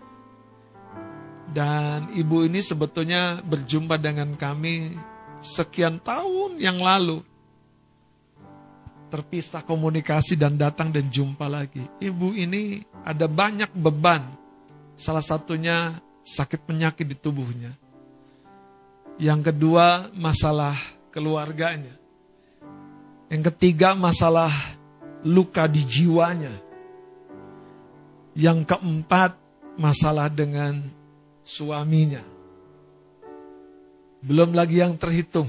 Dan 1.57 2.13
ibu 2.13 2.45
ini 2.45 2.61
sebetulnya 2.61 3.41
berjumpa 3.41 3.97
dengan 3.97 4.37
kami 4.37 4.93
sekian 5.41 5.97
tahun 6.05 6.61
yang 6.61 6.77
lalu. 6.77 7.25
Terpisah 9.09 9.65
komunikasi 9.65 10.37
dan 10.37 10.61
datang 10.61 10.93
dan 10.93 11.09
jumpa 11.09 11.49
lagi. 11.49 11.81
Ibu 11.97 12.37
ini 12.37 12.85
ada 13.01 13.25
banyak 13.25 13.73
beban. 13.73 14.21
Salah 15.01 15.25
satunya 15.25 15.97
sakit 16.29 16.69
penyakit 16.69 17.09
di 17.09 17.17
tubuhnya. 17.17 17.73
Yang 19.17 19.49
kedua, 19.49 20.13
masalah 20.13 20.77
keluarganya. 21.09 21.97
Yang 23.33 23.49
ketiga, 23.49 23.97
masalah 23.97 24.53
luka 25.25 25.65
di 25.65 25.81
jiwanya. 25.89 26.53
Yang 28.37 28.77
keempat, 28.77 29.41
masalah 29.81 30.29
dengan 30.29 31.06
suaminya. 31.47 32.21
Belum 34.27 34.51
lagi 34.51 34.83
yang 34.83 34.99
terhitung. 34.99 35.47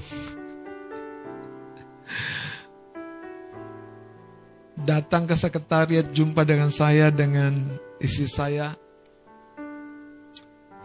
Datang 4.78 5.26
ke 5.26 5.34
sekretariat 5.34 6.06
jumpa 6.14 6.46
dengan 6.46 6.70
saya 6.70 7.10
dengan 7.10 7.74
isi 7.98 8.30
saya. 8.30 8.78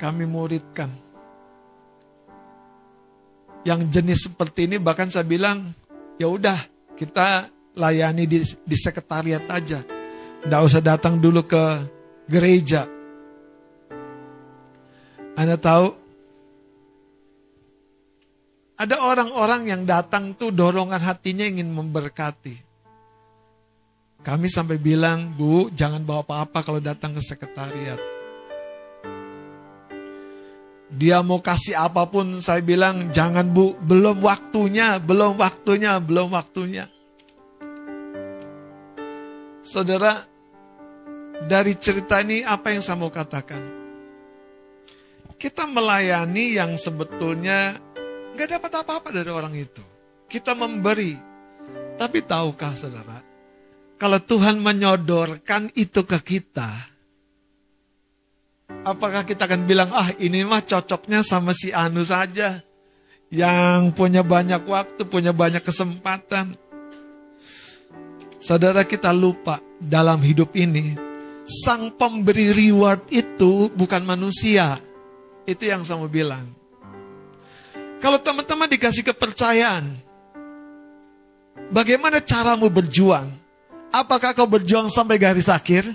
Kami 0.01 0.25
muridkan. 0.25 0.89
Yang 3.63 3.81
jenis 3.93 4.19
seperti 4.27 4.67
ini 4.67 4.81
bahkan 4.81 5.07
saya 5.07 5.23
bilang, 5.23 5.71
ya 6.19 6.27
udah 6.27 6.57
kita 6.97 7.47
layani 7.77 8.27
di, 8.27 8.43
di 8.43 8.75
sekretariat 8.75 9.45
aja. 9.47 9.79
Tidak 10.43 10.61
usah 10.65 10.83
datang 10.83 11.21
dulu 11.21 11.47
ke 11.47 11.63
gereja. 12.27 12.92
Anda 15.33 15.57
tahu, 15.57 15.97
ada 18.77 18.95
orang-orang 19.01 19.69
yang 19.69 19.81
datang 19.87 20.37
tuh 20.37 20.53
dorongan 20.53 21.01
hatinya 21.01 21.45
ingin 21.47 21.73
memberkati. 21.73 22.61
Kami 24.23 24.47
sampai 24.47 24.79
bilang, 24.79 25.35
Bu, 25.35 25.67
jangan 25.73 26.05
bawa 26.05 26.23
apa-apa 26.23 26.63
kalau 26.63 26.79
datang 26.79 27.17
ke 27.17 27.21
sekretariat. 27.21 27.99
Dia 30.93 31.25
mau 31.25 31.41
kasih 31.41 31.73
apa 31.73 32.05
pun, 32.05 32.37
saya 32.37 32.61
bilang, 32.61 33.09
jangan 33.09 33.49
bu, 33.49 33.73
belum 33.81 34.21
waktunya, 34.21 35.01
belum 35.01 35.41
waktunya, 35.41 35.97
belum 35.97 36.29
waktunya. 36.37 36.85
Saudara, 39.65 40.21
dari 41.49 41.73
cerita 41.81 42.21
ini 42.21 42.45
apa 42.45 42.69
yang 42.69 42.85
saya 42.85 43.01
mau 43.01 43.09
katakan? 43.09 43.82
Kita 45.43 45.67
melayani 45.67 46.55
yang 46.55 46.79
sebetulnya 46.79 47.75
nggak 48.31 48.47
dapat 48.47 48.71
apa-apa 48.79 49.11
dari 49.11 49.27
orang 49.27 49.51
itu. 49.59 49.83
Kita 50.31 50.55
memberi. 50.55 51.19
Tapi 51.99 52.23
tahukah 52.23 52.71
saudara, 52.79 53.19
kalau 53.99 54.23
Tuhan 54.23 54.63
menyodorkan 54.63 55.67
itu 55.75 56.07
ke 56.07 56.15
kita, 56.23 56.71
apakah 58.87 59.27
kita 59.27 59.43
akan 59.43 59.67
bilang, 59.67 59.91
ah 59.91 60.15
ini 60.15 60.47
mah 60.47 60.63
cocoknya 60.63 61.27
sama 61.27 61.51
si 61.51 61.75
Anu 61.75 62.07
saja. 62.07 62.63
Yang 63.27 63.99
punya 63.99 64.23
banyak 64.23 64.63
waktu, 64.63 65.03
punya 65.11 65.35
banyak 65.35 65.59
kesempatan. 65.59 66.55
Saudara 68.39 68.87
kita 68.87 69.11
lupa 69.11 69.59
dalam 69.75 70.23
hidup 70.23 70.55
ini, 70.55 70.95
sang 71.43 71.91
pemberi 71.99 72.55
reward 72.55 73.11
itu 73.11 73.67
bukan 73.75 74.07
manusia. 74.07 74.79
Itu 75.43 75.67
yang 75.67 75.83
saya 75.83 75.99
mau 75.99 76.07
bilang. 76.07 76.47
Kalau 77.99 78.19
teman-teman 78.19 78.67
dikasih 78.67 79.03
kepercayaan, 79.11 79.95
bagaimana 81.71 82.19
caramu 82.19 82.67
berjuang? 82.67 83.31
Apakah 83.93 84.35
kau 84.35 84.49
berjuang 84.49 84.91
sampai 84.91 85.15
garis 85.19 85.47
akhir? 85.47 85.87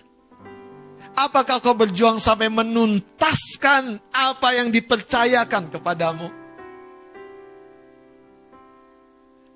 Apakah 1.19 1.59
kau 1.59 1.75
berjuang 1.75 2.23
sampai 2.23 2.47
menuntaskan 2.47 3.99
apa 4.15 4.49
yang 4.55 4.71
dipercayakan 4.71 5.67
kepadamu? 5.73 6.31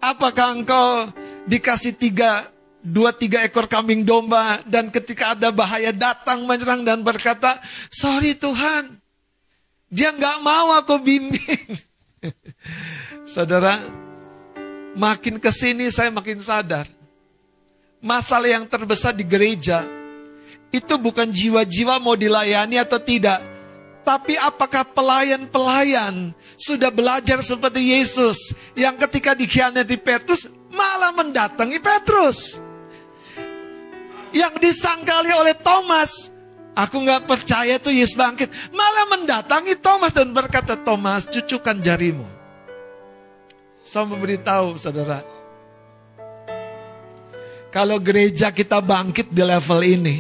Apakah 0.02 0.59
engkau 0.59 1.07
dikasih 1.46 1.94
tiga 1.94 2.50
dua 2.83 3.14
tiga 3.14 3.46
ekor 3.46 3.70
kambing 3.70 4.02
domba 4.02 4.59
dan 4.66 4.90
ketika 4.90 5.38
ada 5.38 5.55
bahaya 5.55 5.94
datang 5.94 6.42
menyerang 6.42 6.83
dan 6.83 7.07
berkata, 7.07 7.62
sorry 7.87 8.35
Tuhan, 8.35 9.01
dia 9.92 10.09
nggak 10.16 10.40
mau 10.40 10.72
aku 10.72 10.96
bimbing. 10.96 11.76
Saudara, 13.28 13.76
makin 14.96 15.37
ke 15.37 15.52
sini 15.52 15.92
saya 15.92 16.09
makin 16.09 16.40
sadar, 16.40 16.88
masalah 18.00 18.48
yang 18.48 18.64
terbesar 18.64 19.12
di 19.12 19.28
gereja 19.28 19.85
itu 20.72 20.96
bukan 20.96 21.28
jiwa-jiwa 21.28 22.00
mau 22.00 22.16
dilayani 22.16 22.81
atau 22.81 22.96
tidak, 22.96 23.44
tapi 24.00 24.40
apakah 24.40 24.88
pelayan-pelayan 24.88 26.33
sudah 26.57 26.88
belajar 26.88 27.44
seperti 27.44 27.92
Yesus 27.92 28.57
yang 28.72 28.96
ketika 28.96 29.37
dikhianati 29.37 30.00
Petrus 30.00 30.48
malah 30.72 31.12
mendatangi 31.12 31.76
Petrus? 31.76 32.57
yang 34.33 34.57
disangkali 34.59 35.31
oleh 35.37 35.55
Thomas. 35.61 36.33
Aku 36.72 37.04
nggak 37.04 37.28
percaya 37.28 37.76
tuh 37.76 37.92
Yesus 37.92 38.16
bangkit. 38.16 38.48
Malah 38.72 39.06
mendatangi 39.12 39.76
Thomas 39.76 40.16
dan 40.16 40.32
berkata, 40.32 40.72
Thomas, 40.80 41.28
cucukan 41.28 41.76
jarimu. 41.85 42.24
Saya 43.85 44.08
memberitahu 44.08 44.80
saudara. 44.80 45.20
Kalau 47.68 48.00
gereja 48.00 48.48
kita 48.52 48.80
bangkit 48.80 49.28
di 49.28 49.42
level 49.44 49.80
ini. 49.85 50.18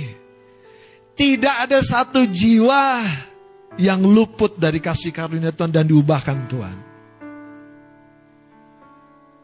Tidak 1.12 1.68
ada 1.68 1.80
satu 1.84 2.24
jiwa 2.24 3.04
yang 3.76 4.00
luput 4.04 4.56
dari 4.56 4.80
kasih 4.80 5.12
karunia 5.12 5.52
Tuhan 5.52 5.72
dan 5.72 5.84
diubahkan 5.84 6.38
Tuhan. 6.48 6.76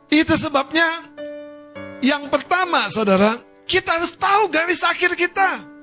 Itu 0.08 0.34
sebabnya 0.40 0.88
yang 2.00 2.32
pertama 2.32 2.88
saudara, 2.88 3.36
kita 3.68 4.00
harus 4.00 4.16
tahu 4.16 4.48
garis 4.48 4.80
akhir 4.80 5.12
kita. 5.12 5.77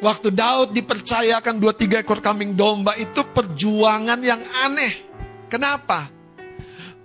Waktu 0.00 0.32
Daud 0.32 0.72
dipercayakan 0.72 1.60
dua 1.60 1.76
tiga 1.76 2.00
ekor 2.00 2.24
kambing 2.24 2.56
domba 2.56 2.96
itu 2.96 3.20
perjuangan 3.20 4.16
yang 4.24 4.40
aneh. 4.64 4.96
Kenapa? 5.52 6.08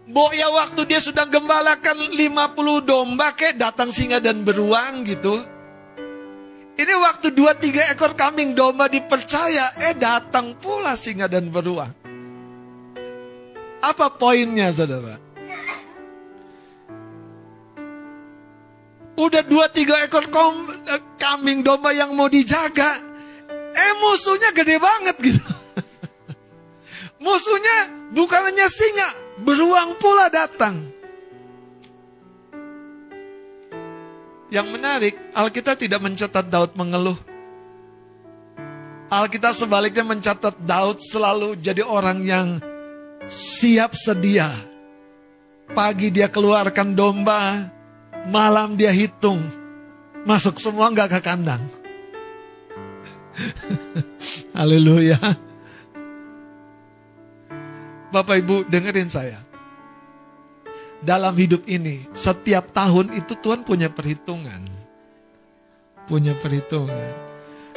Bo 0.08 0.32
ya 0.32 0.48
waktu 0.48 0.88
dia 0.88 1.04
sudah 1.04 1.28
gembalakan 1.28 2.14
50 2.16 2.88
domba 2.88 3.36
kayak 3.36 3.60
datang 3.60 3.92
singa 3.92 4.24
dan 4.24 4.48
beruang 4.48 5.04
gitu. 5.04 5.44
Ini 6.76 6.94
waktu 6.96 7.36
dua 7.36 7.56
tiga 7.60 7.84
ekor 7.92 8.16
kambing 8.16 8.56
domba 8.56 8.88
dipercaya, 8.88 9.76
eh 9.92 9.96
datang 9.96 10.56
pula 10.56 10.96
singa 10.96 11.28
dan 11.28 11.52
beruang. 11.52 11.92
Apa 13.84 14.08
poinnya 14.08 14.72
saudara? 14.72 15.25
Udah 19.16 19.44
dua 19.48 19.72
tiga 19.72 20.04
ekor 20.04 20.28
kom, 20.28 20.68
eh, 20.68 21.02
kambing 21.16 21.64
domba 21.64 21.96
yang 21.96 22.12
mau 22.12 22.28
dijaga. 22.28 23.00
Eh 23.76 23.92
musuhnya 24.04 24.52
gede 24.52 24.76
banget 24.76 25.16
gitu. 25.24 25.40
musuhnya 27.24 27.92
bukan 28.12 28.52
hanya 28.52 28.68
singa, 28.68 29.10
beruang 29.40 29.96
pula 30.00 30.28
datang. 30.28 30.92
Yang 34.52 34.68
menarik, 34.72 35.14
Alkitab 35.32 35.76
tidak 35.80 36.00
mencatat 36.04 36.46
Daud 36.48 36.76
mengeluh. 36.76 37.18
Alkitab 39.12 39.56
sebaliknya 39.56 40.04
mencatat 40.04 40.56
Daud 40.60 41.00
selalu 41.00 41.56
jadi 41.60 41.84
orang 41.84 42.20
yang 42.24 42.48
siap 43.28 43.96
sedia. 43.96 44.52
Pagi 45.72 46.14
dia 46.14 46.30
keluarkan 46.30 46.94
domba, 46.94 47.74
Malam 48.26 48.74
dia 48.74 48.90
hitung. 48.90 49.42
Masuk 50.26 50.58
semua 50.58 50.90
nggak 50.90 51.18
ke 51.18 51.20
kandang. 51.22 51.62
Haleluya. 54.58 55.20
Bapak 58.10 58.42
Ibu 58.42 58.66
dengerin 58.66 59.12
saya. 59.12 59.44
Dalam 61.06 61.38
hidup 61.38 61.68
ini, 61.70 62.10
setiap 62.18 62.74
tahun 62.74 63.14
itu 63.14 63.38
Tuhan 63.38 63.62
punya 63.62 63.94
perhitungan. 63.94 64.66
Punya 66.10 66.34
perhitungan. 66.34 67.14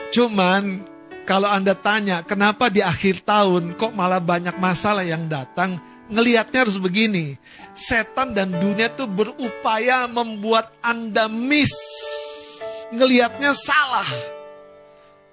Cuman 0.09 0.89
kalau 1.29 1.53
Anda 1.53 1.77
tanya, 1.77 2.25
kenapa 2.25 2.73
di 2.73 2.81
akhir 2.81 3.21
tahun 3.29 3.77
kok 3.77 3.93
malah 3.93 4.23
banyak 4.23 4.57
masalah 4.57 5.05
yang 5.05 5.29
datang? 5.29 5.77
Ngelihatnya 6.09 6.67
harus 6.67 6.81
begini. 6.81 7.37
Setan 7.79 8.35
dan 8.35 8.51
dunia 8.59 8.91
tuh 8.91 9.07
berupaya 9.07 10.11
membuat 10.11 10.75
Anda 10.83 11.31
miss. 11.31 11.73
Ngelihatnya 12.91 13.55
salah. 13.55 14.09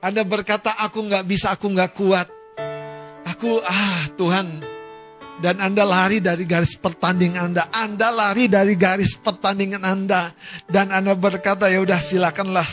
Anda 0.03 0.21
berkata, 0.21 0.77
aku 0.77 1.01
nggak 1.09 1.25
bisa, 1.25 1.55
aku 1.57 1.71
nggak 1.73 1.91
kuat. 1.97 2.27
Aku, 3.25 3.57
ah 3.65 4.05
Tuhan. 4.13 4.61
Dan 5.41 5.59
Anda 5.59 5.83
lari 5.83 6.21
dari 6.21 6.45
garis 6.45 6.77
pertandingan 6.77 7.51
Anda. 7.51 7.63
Anda 7.73 8.07
lari 8.13 8.45
dari 8.45 8.77
garis 8.77 9.17
pertandingan 9.17 9.81
Anda. 9.81 10.31
Dan 10.69 10.93
Anda 10.93 11.17
berkata, 11.17 11.67
ya 11.67 11.81
udah 11.81 11.97
silakanlah. 11.97 12.67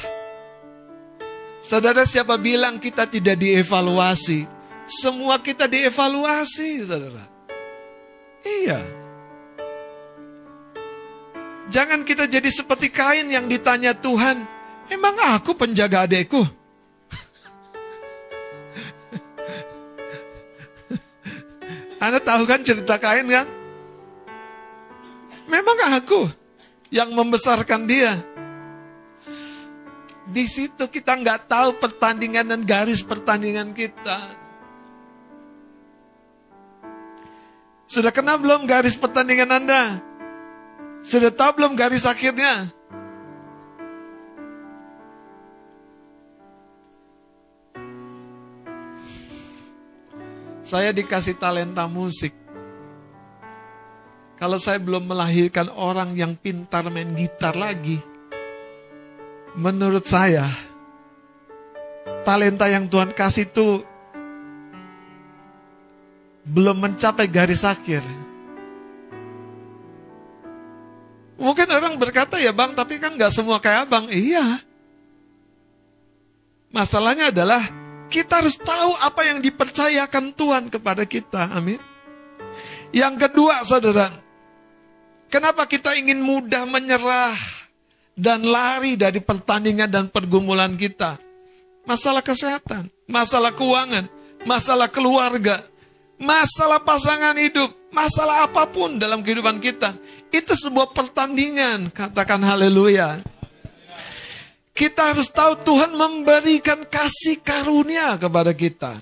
Saudara 1.64 2.04
siapa 2.04 2.36
bilang 2.36 2.76
kita 2.76 3.08
tidak 3.08 3.40
dievaluasi? 3.40 4.44
Semua 4.84 5.40
kita 5.40 5.64
dievaluasi, 5.64 6.84
saudara. 6.84 7.31
Iya. 8.42 8.80
Jangan 11.72 12.04
kita 12.04 12.28
jadi 12.28 12.50
seperti 12.52 12.92
kain 12.92 13.32
yang 13.32 13.48
ditanya 13.48 13.96
Tuhan, 13.96 14.44
emang 14.92 15.16
aku 15.32 15.56
penjaga 15.56 16.04
adekku? 16.04 16.44
Anda 22.02 22.20
tahu 22.20 22.44
kan 22.44 22.60
cerita 22.60 22.98
kain 23.00 23.24
kan? 23.30 23.46
Memang 25.48 25.78
aku 25.96 26.28
yang 26.92 27.14
membesarkan 27.14 27.88
dia. 27.88 28.20
Di 30.28 30.44
situ 30.48 30.88
kita 30.92 31.16
nggak 31.18 31.48
tahu 31.48 31.80
pertandingan 31.80 32.52
dan 32.52 32.60
garis 32.68 33.00
pertandingan 33.00 33.72
kita. 33.72 34.41
Sudah 37.92 38.08
kenal 38.08 38.40
belum 38.40 38.64
garis 38.64 38.96
pertandingan 38.96 39.52
Anda? 39.52 40.00
Sudah 41.04 41.28
tahu 41.28 41.60
belum 41.60 41.76
garis 41.76 42.08
akhirnya? 42.08 42.72
Saya 50.64 50.88
dikasih 50.96 51.36
talenta 51.36 51.84
musik. 51.84 52.32
Kalau 54.40 54.56
saya 54.56 54.80
belum 54.80 55.12
melahirkan 55.12 55.68
orang 55.76 56.16
yang 56.16 56.32
pintar 56.32 56.88
main 56.88 57.12
gitar 57.12 57.52
lagi, 57.52 58.00
menurut 59.52 60.08
saya, 60.08 60.48
talenta 62.24 62.72
yang 62.72 62.88
Tuhan 62.88 63.12
kasih 63.12 63.52
itu 63.52 63.84
belum 66.42 66.76
mencapai 66.82 67.30
garis 67.30 67.62
akhir. 67.62 68.02
Mungkin 71.42 71.66
orang 71.74 71.98
berkata 71.98 72.38
ya 72.38 72.54
bang, 72.54 72.70
tapi 72.70 73.02
kan 73.02 73.18
gak 73.18 73.34
semua 73.34 73.58
kayak 73.58 73.90
bang. 73.90 74.06
Iya. 74.10 74.62
Masalahnya 76.70 77.34
adalah 77.34 77.62
kita 78.06 78.44
harus 78.44 78.54
tahu 78.60 78.94
apa 79.02 79.26
yang 79.26 79.42
dipercayakan 79.42 80.36
Tuhan 80.36 80.64
kepada 80.70 81.02
kita. 81.02 81.50
Amin. 81.56 81.80
Yang 82.92 83.26
kedua 83.26 83.64
saudara, 83.64 84.12
kenapa 85.32 85.64
kita 85.64 85.96
ingin 85.96 86.20
mudah 86.20 86.68
menyerah 86.68 87.34
dan 88.12 88.44
lari 88.44 89.00
dari 89.00 89.18
pertandingan 89.18 89.88
dan 89.88 90.04
pergumulan 90.12 90.76
kita? 90.76 91.16
Masalah 91.88 92.22
kesehatan, 92.22 92.86
masalah 93.10 93.50
keuangan, 93.50 94.06
masalah 94.46 94.86
keluarga, 94.86 95.64
masalah 96.22 96.78
pasangan 96.78 97.34
hidup, 97.34 97.74
masalah 97.90 98.46
apa 98.46 98.70
pun 98.70 98.96
dalam 98.96 99.20
kehidupan 99.26 99.58
kita, 99.58 99.92
itu 100.30 100.54
sebuah 100.54 100.94
pertandingan. 100.94 101.90
Katakan 101.90 102.38
haleluya. 102.46 103.18
Kita 104.72 105.12
harus 105.12 105.28
tahu 105.28 105.58
Tuhan 105.60 105.92
memberikan 105.92 106.80
kasih 106.88 107.42
karunia 107.44 108.16
kepada 108.16 108.56
kita. 108.56 108.96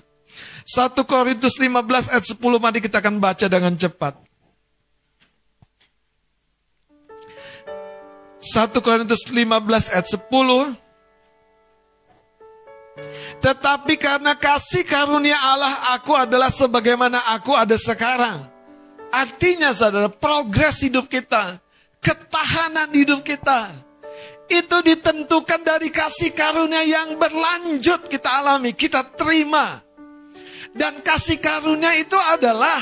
1 0.67 0.93
Korintus 1.07 1.55
15 1.61 2.11
ayat 2.11 2.25
10 2.27 2.37
mari 2.59 2.83
kita 2.83 2.99
akan 2.99 3.23
baca 3.23 3.45
dengan 3.47 3.73
cepat. 3.77 4.19
1 8.41 8.83
Korintus 8.83 9.29
15 9.31 9.93
ayat 9.95 10.07
10 10.11 10.90
tetapi 13.41 13.97
karena 13.97 14.37
kasih 14.37 14.85
karunia 14.85 15.37
Allah 15.37 15.97
aku 15.97 16.13
adalah 16.13 16.53
sebagaimana 16.53 17.17
aku 17.33 17.57
ada 17.57 17.73
sekarang. 17.75 18.45
Artinya 19.11 19.75
saudara, 19.75 20.07
progres 20.07 20.87
hidup 20.87 21.11
kita, 21.11 21.59
ketahanan 21.99 22.87
hidup 22.95 23.25
kita, 23.27 23.67
itu 24.47 24.77
ditentukan 24.83 25.63
dari 25.63 25.87
kasih 25.87 26.31
karunia 26.31 26.83
yang 26.83 27.15
berlanjut 27.15 28.07
kita 28.07 28.43
alami, 28.43 28.75
kita 28.75 29.03
terima. 29.15 29.79
Dan 30.71 31.03
kasih 31.03 31.39
karunia 31.39 31.99
itu 31.99 32.15
adalah 32.15 32.79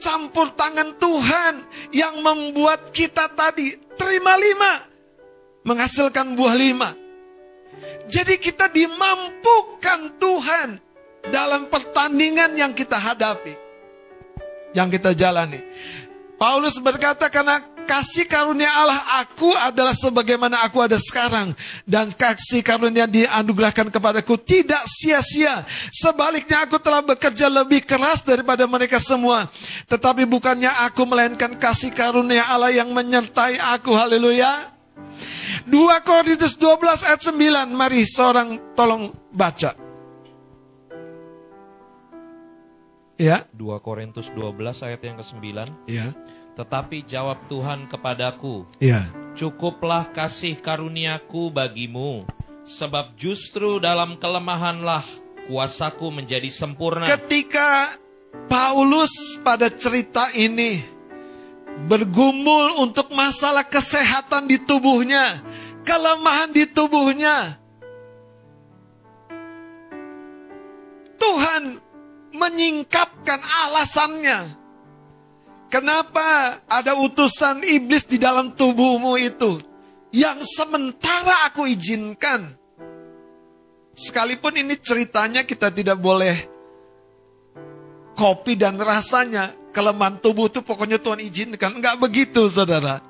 campur 0.00 0.50
tangan 0.58 0.98
Tuhan 0.98 1.54
yang 1.94 2.18
membuat 2.18 2.90
kita 2.90 3.30
tadi 3.30 3.78
terima 3.94 4.34
lima, 4.34 4.72
menghasilkan 5.62 6.34
buah 6.34 6.56
lima. 6.58 6.99
Jadi 8.10 8.42
kita 8.42 8.66
dimampukan 8.66 10.18
Tuhan 10.18 10.68
dalam 11.30 11.70
pertandingan 11.70 12.58
yang 12.58 12.74
kita 12.74 12.98
hadapi. 12.98 13.54
Yang 14.74 14.98
kita 14.98 15.10
jalani. 15.14 15.62
Paulus 16.34 16.80
berkata 16.80 17.28
karena 17.30 17.60
kasih 17.84 18.24
karunia 18.24 18.70
Allah 18.70 18.96
aku 19.20 19.52
adalah 19.66 19.92
sebagaimana 19.92 20.64
aku 20.64 20.80
ada 20.80 20.96
sekarang. 20.96 21.52
Dan 21.86 22.10
kasih 22.10 22.64
karunia 22.64 23.04
dianugerahkan 23.06 23.92
kepadaku 23.92 24.40
tidak 24.40 24.80
sia-sia. 24.88 25.62
Sebaliknya 25.92 26.64
aku 26.64 26.80
telah 26.80 27.04
bekerja 27.04 27.46
lebih 27.46 27.84
keras 27.84 28.24
daripada 28.24 28.64
mereka 28.64 28.96
semua. 28.98 29.46
Tetapi 29.86 30.26
bukannya 30.26 30.70
aku 30.88 31.02
melainkan 31.06 31.54
kasih 31.60 31.92
karunia 31.92 32.42
Allah 32.48 32.72
yang 32.72 32.90
menyertai 32.90 33.60
aku. 33.76 33.92
Haleluya. 33.92 34.79
2 35.66 35.72
Korintus 36.06 36.56
12 36.56 37.06
ayat 37.06 37.20
9. 37.20 37.70
Mari 37.72 38.00
seorang 38.06 38.74
tolong 38.74 39.10
baca. 39.30 39.76
Ya. 43.20 43.44
2 43.52 43.84
Korintus 43.84 44.32
12 44.32 44.80
ayat 44.80 45.00
yang 45.04 45.16
ke-9. 45.20 45.44
Ya. 45.92 46.08
Tetapi 46.56 47.04
jawab 47.04 47.36
Tuhan 47.52 47.84
kepadaku. 47.88 48.64
Ya. 48.80 49.04
Cukuplah 49.36 50.08
kasih 50.12 50.56
karuniaku 50.58 51.52
bagimu. 51.52 52.24
Sebab 52.64 53.16
justru 53.20 53.76
dalam 53.80 54.16
kelemahanlah 54.16 55.04
kuasaku 55.48 56.08
menjadi 56.12 56.48
sempurna. 56.48 57.08
Ketika 57.08 57.92
Paulus 58.48 59.36
pada 59.42 59.68
cerita 59.68 60.30
ini 60.32 60.99
bergumul 61.86 62.82
untuk 62.82 63.12
masalah 63.12 63.64
kesehatan 63.64 64.50
di 64.50 64.60
tubuhnya, 64.60 65.40
kelemahan 65.86 66.50
di 66.52 66.64
tubuhnya. 66.68 67.60
Tuhan 71.20 71.78
menyingkapkan 72.32 73.40
alasannya. 73.68 74.58
Kenapa 75.70 76.58
ada 76.66 76.98
utusan 76.98 77.62
iblis 77.62 78.02
di 78.08 78.18
dalam 78.18 78.58
tubuhmu 78.58 79.14
itu? 79.20 79.62
Yang 80.10 80.58
sementara 80.58 81.46
aku 81.46 81.70
izinkan. 81.70 82.58
Sekalipun 83.94 84.58
ini 84.58 84.74
ceritanya 84.80 85.46
kita 85.46 85.70
tidak 85.70 86.02
boleh 86.02 86.34
kopi 88.18 88.58
dan 88.58 88.74
rasanya 88.80 89.54
kelemahan 89.70 90.18
tubuh 90.18 90.50
itu 90.50 90.60
pokoknya 90.62 90.98
Tuhan 90.98 91.22
izinkan. 91.22 91.78
Enggak 91.78 91.98
begitu 91.98 92.46
saudara. 92.50 93.02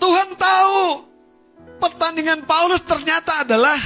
Tuhan 0.00 0.36
tahu 0.36 1.08
pertandingan 1.80 2.44
Paulus 2.44 2.84
ternyata 2.84 3.40
adalah 3.44 3.80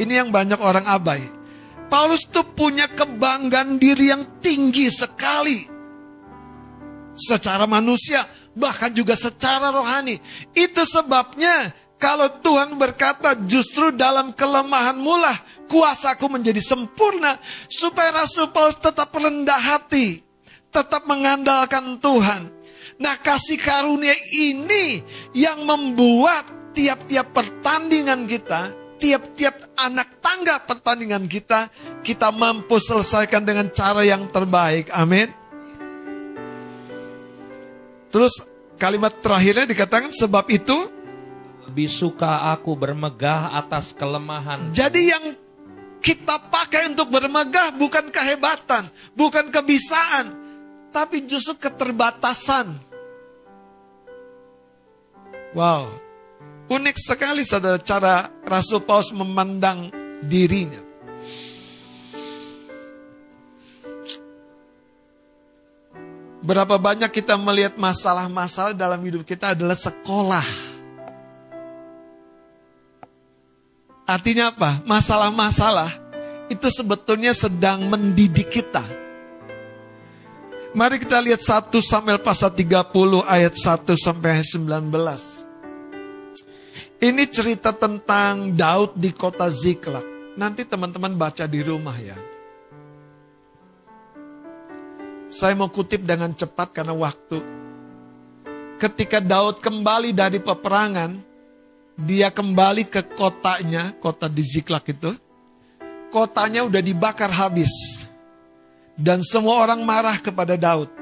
ini 0.00 0.16
yang 0.16 0.32
banyak 0.32 0.56
orang 0.60 0.88
abai. 0.88 1.20
Paulus 1.92 2.24
tuh 2.24 2.48
punya 2.56 2.88
kebanggaan 2.88 3.76
diri 3.76 4.08
yang 4.08 4.40
tinggi 4.40 4.88
sekali. 4.88 5.68
Secara 7.12 7.68
manusia, 7.68 8.24
bahkan 8.56 8.88
juga 8.88 9.12
secara 9.12 9.68
rohani. 9.68 10.16
Itu 10.56 10.88
sebabnya 10.88 11.76
kalau 12.02 12.26
Tuhan 12.42 12.74
berkata 12.74 13.38
justru 13.46 13.94
dalam 13.94 14.34
kelemahan 14.34 14.98
mulah 14.98 15.38
kuasaku 15.70 16.26
menjadi 16.26 16.58
sempurna. 16.58 17.38
Supaya 17.70 18.10
Rasul 18.10 18.50
Paulus 18.50 18.74
tetap 18.74 19.14
rendah 19.14 19.62
hati. 19.62 20.18
Tetap 20.74 21.06
mengandalkan 21.06 22.02
Tuhan. 22.02 22.50
Nah 22.98 23.14
kasih 23.22 23.54
karunia 23.54 24.18
ini 24.34 24.98
yang 25.30 25.62
membuat 25.62 26.74
tiap-tiap 26.74 27.30
pertandingan 27.30 28.26
kita 28.26 28.82
tiap-tiap 29.02 29.58
anak 29.82 30.22
tangga 30.22 30.62
pertandingan 30.62 31.26
kita, 31.26 31.66
kita 32.06 32.30
mampu 32.30 32.78
selesaikan 32.78 33.42
dengan 33.42 33.66
cara 33.74 34.06
yang 34.06 34.30
terbaik. 34.30 34.94
Amin. 34.94 35.26
Terus 38.14 38.46
kalimat 38.78 39.10
terakhirnya 39.18 39.66
dikatakan 39.66 40.14
sebab 40.14 40.46
itu 40.54 41.01
lebih 41.68 41.88
suka 41.88 42.50
aku 42.50 42.74
bermegah 42.74 43.54
atas 43.54 43.94
kelemahan. 43.94 44.74
Jadi 44.74 45.02
yang 45.10 45.24
kita 46.02 46.50
pakai 46.50 46.90
untuk 46.90 47.08
bermegah 47.14 47.70
bukan 47.78 48.10
kehebatan, 48.10 48.90
bukan 49.14 49.48
kebisaan, 49.54 50.34
tapi 50.90 51.22
justru 51.24 51.54
keterbatasan. 51.56 52.74
Wow, 55.52 55.92
unik 56.72 56.96
sekali 56.98 57.44
saudara 57.46 57.78
cara 57.78 58.26
Rasul 58.42 58.82
Paulus 58.82 59.12
memandang 59.14 59.92
dirinya. 60.24 60.80
Berapa 66.42 66.74
banyak 66.74 67.14
kita 67.14 67.38
melihat 67.38 67.78
masalah-masalah 67.78 68.74
dalam 68.74 68.98
hidup 69.06 69.22
kita 69.22 69.54
adalah 69.54 69.78
sekolah. 69.78 70.71
Artinya 74.02 74.50
apa? 74.50 74.82
Masalah-masalah 74.82 75.94
itu 76.50 76.68
sebetulnya 76.68 77.30
sedang 77.32 77.86
mendidik 77.86 78.50
kita. 78.50 78.82
Mari 80.72 81.04
kita 81.04 81.20
lihat 81.20 81.44
1 81.44 81.68
Samuel 81.84 82.16
pasal 82.18 82.48
30 82.48 82.72
ayat 83.28 83.54
1 83.54 83.92
sampai 83.92 84.40
19. 84.40 85.52
Ini 87.02 87.24
cerita 87.28 87.76
tentang 87.76 88.56
Daud 88.56 88.96
di 88.96 89.12
kota 89.12 89.52
Ziklag. 89.52 90.06
Nanti 90.32 90.64
teman-teman 90.64 91.12
baca 91.12 91.44
di 91.44 91.60
rumah 91.60 91.92
ya. 92.00 92.16
Saya 95.28 95.52
mau 95.56 95.68
kutip 95.68 96.04
dengan 96.08 96.32
cepat 96.32 96.72
karena 96.72 96.96
waktu. 96.96 97.40
Ketika 98.80 99.20
Daud 99.20 99.60
kembali 99.60 100.16
dari 100.16 100.40
peperangan, 100.40 101.31
dia 101.96 102.32
kembali 102.32 102.88
ke 102.88 103.04
kotanya, 103.12 103.96
kota 104.00 104.26
di 104.30 104.42
Ziklag 104.44 104.84
itu. 104.88 105.12
Kotanya 106.12 106.64
udah 106.68 106.82
dibakar 106.84 107.32
habis. 107.32 108.04
Dan 108.96 109.24
semua 109.24 109.64
orang 109.64 109.80
marah 109.80 110.20
kepada 110.20 110.56
Daud. 110.60 110.92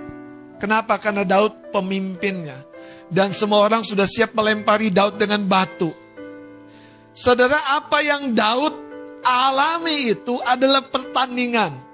Kenapa? 0.63 1.01
Karena 1.03 1.27
Daud 1.27 1.75
pemimpinnya. 1.75 2.63
Dan 3.11 3.35
semua 3.35 3.67
orang 3.67 3.83
sudah 3.83 4.07
siap 4.07 4.35
melempari 4.35 4.95
Daud 4.95 5.19
dengan 5.19 5.43
batu. 5.43 5.91
Saudara, 7.11 7.59
apa 7.75 7.99
yang 8.07 8.31
Daud 8.31 8.75
alami 9.27 10.15
itu 10.15 10.39
adalah 10.47 10.87
pertandingan 10.87 11.91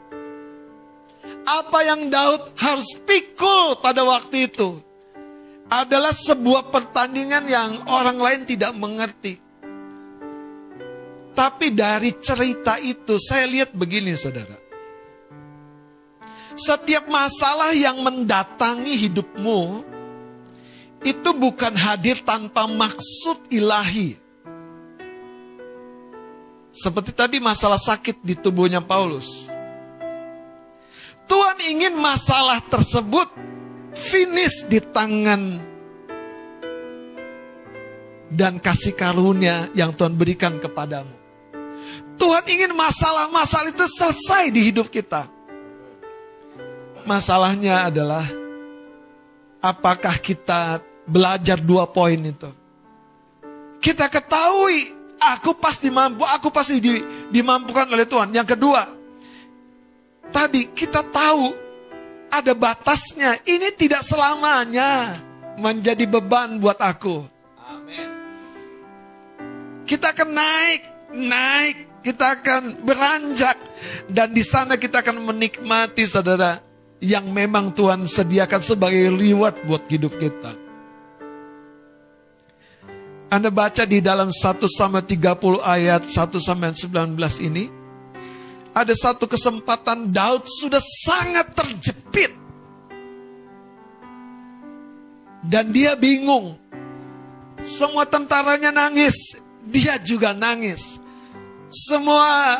apa 1.46 1.78
yang 1.86 2.10
Daud 2.10 2.58
harus 2.58 2.98
pikul 3.06 3.78
pada 3.78 4.02
waktu 4.02 4.50
itu 4.50 4.82
adalah 5.66 6.14
sebuah 6.14 6.70
pertandingan 6.70 7.44
yang 7.50 7.70
orang 7.90 8.18
lain 8.18 8.42
tidak 8.46 8.72
mengerti. 8.78 9.42
Tapi 11.36 11.74
dari 11.74 12.16
cerita 12.16 12.80
itu 12.80 13.20
saya 13.20 13.44
lihat 13.44 13.76
begini 13.76 14.16
saudara. 14.16 14.56
Setiap 16.56 17.04
masalah 17.12 17.76
yang 17.76 18.00
mendatangi 18.00 18.96
hidupmu 18.96 19.84
itu 21.04 21.30
bukan 21.36 21.76
hadir 21.76 22.24
tanpa 22.24 22.64
maksud 22.64 23.52
ilahi. 23.52 24.16
Seperti 26.72 27.12
tadi 27.12 27.36
masalah 27.36 27.76
sakit 27.76 28.24
di 28.24 28.32
tubuhnya 28.32 28.80
Paulus. 28.80 29.52
Tuhan 31.28 31.58
ingin 31.68 31.94
masalah 32.00 32.64
tersebut 32.64 33.28
finish 33.96 34.68
di 34.68 34.78
tangan 34.78 35.56
dan 38.28 38.60
kasih 38.60 38.92
karunia 38.92 39.72
yang 39.72 39.96
Tuhan 39.96 40.12
berikan 40.12 40.60
kepadamu. 40.60 41.10
Tuhan 42.16 42.44
ingin 42.48 42.72
masalah-masalah 42.76 43.72
itu 43.72 43.86
selesai 43.88 44.52
di 44.52 44.60
hidup 44.68 44.92
kita. 44.92 45.28
Masalahnya 47.08 47.88
adalah 47.88 48.24
apakah 49.64 50.16
kita 50.20 50.80
belajar 51.08 51.56
dua 51.60 51.88
poin 51.88 52.18
itu. 52.18 52.50
Kita 53.80 54.10
ketahui 54.10 54.90
aku 55.20 55.54
pasti 55.56 55.92
mampu, 55.92 56.24
aku 56.24 56.50
pasti 56.50 56.82
dimampukan 57.30 57.86
oleh 57.86 58.08
Tuhan. 58.08 58.34
Yang 58.34 58.58
kedua, 58.58 58.96
Tadi 60.32 60.74
kita 60.74 61.06
tahu 61.06 61.65
ada 62.30 62.52
batasnya. 62.52 63.40
Ini 63.44 63.74
tidak 63.74 64.02
selamanya 64.02 65.16
menjadi 65.56 66.04
beban 66.06 66.60
buat 66.60 66.78
aku. 66.78 67.26
Kita 69.86 70.10
akan 70.10 70.30
naik, 70.34 70.82
naik, 71.14 71.76
kita 72.02 72.38
akan 72.38 72.82
beranjak 72.82 73.54
dan 74.10 74.34
di 74.34 74.42
sana 74.42 74.74
kita 74.74 75.02
akan 75.02 75.22
menikmati 75.30 76.06
saudara 76.06 76.58
yang 76.98 77.30
memang 77.30 77.70
Tuhan 77.70 78.06
sediakan 78.06 78.62
sebagai 78.66 79.14
reward 79.14 79.54
buat 79.66 79.86
hidup 79.86 80.14
kita. 80.18 80.66
Anda 83.26 83.50
baca 83.50 83.82
di 83.82 83.98
dalam 83.98 84.30
1 84.30 84.66
sama 84.70 85.02
30 85.02 85.58
ayat 85.62 86.06
1 86.06 86.38
sampai 86.38 86.74
19 86.74 87.18
ini 87.42 87.85
ada 88.76 88.92
satu 88.92 89.24
kesempatan 89.24 90.12
Daud 90.12 90.44
sudah 90.44 90.84
sangat 90.84 91.56
terjepit. 91.56 92.36
Dan 95.40 95.72
dia 95.72 95.96
bingung. 95.96 96.60
Semua 97.64 98.04
tentaranya 98.04 98.68
nangis, 98.68 99.40
dia 99.64 99.96
juga 99.96 100.36
nangis. 100.36 101.00
Semua 101.72 102.52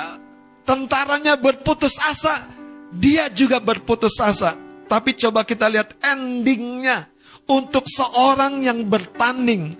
tentaranya 0.64 1.36
berputus 1.36 2.00
asa, 2.00 2.48
dia 2.88 3.28
juga 3.28 3.60
berputus 3.60 4.16
asa. 4.16 4.56
Tapi 4.88 5.12
coba 5.20 5.44
kita 5.44 5.68
lihat 5.68 6.00
endingnya 6.00 7.12
untuk 7.44 7.84
seorang 7.84 8.64
yang 8.64 8.88
bertanding. 8.88 9.76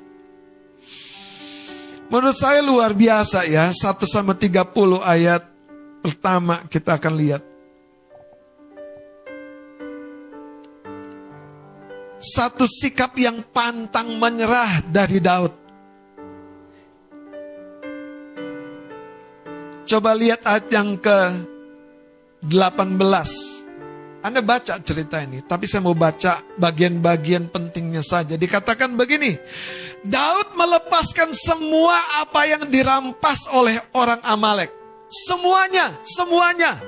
Menurut 2.07 2.39
saya 2.39 2.61
luar 2.62 2.93
biasa 2.93 3.49
ya, 3.49 3.72
1 3.72 4.07
sama 4.07 4.37
30 4.37 5.03
ayat 5.03 5.55
Pertama 6.07 6.62
kita 6.70 7.02
akan 7.02 7.14
lihat. 7.18 7.42
Satu 12.22 12.62
sikap 12.70 13.11
yang 13.18 13.42
pantang 13.50 14.14
menyerah 14.14 14.86
dari 14.86 15.18
Daud. 15.18 15.50
Coba 19.82 20.14
lihat 20.14 20.46
ayat 20.46 20.70
yang 20.70 20.94
ke 20.94 21.18
18. 22.46 24.22
Anda 24.22 24.42
baca 24.46 24.78
cerita 24.78 25.18
ini, 25.26 25.42
tapi 25.42 25.66
saya 25.66 25.82
mau 25.82 25.94
baca 25.98 26.38
bagian-bagian 26.54 27.50
pentingnya 27.50 28.07
saja. 28.07 28.38
Dikatakan 28.38 28.94
begini, 28.94 29.34
Daud 30.07 30.54
melepaskan 30.54 31.34
semua 31.34 31.98
apa 32.22 32.46
yang 32.46 32.62
dirampas 32.70 33.50
oleh 33.50 33.74
orang 33.90 34.22
Amalek. 34.22 34.86
Semuanya, 35.07 35.94
semuanya. 36.02 36.82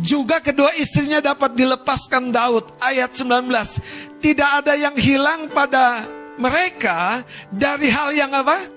Juga 0.00 0.40
kedua 0.40 0.72
istrinya 0.76 1.20
dapat 1.20 1.52
dilepaskan 1.52 2.32
Daud. 2.32 2.64
Ayat 2.80 3.12
19. 3.12 4.20
Tidak 4.20 4.50
ada 4.64 4.72
yang 4.76 4.96
hilang 4.96 5.52
pada 5.52 6.04
mereka 6.40 7.24
dari 7.52 7.92
hal 7.92 8.12
yang 8.16 8.32
apa? 8.32 8.68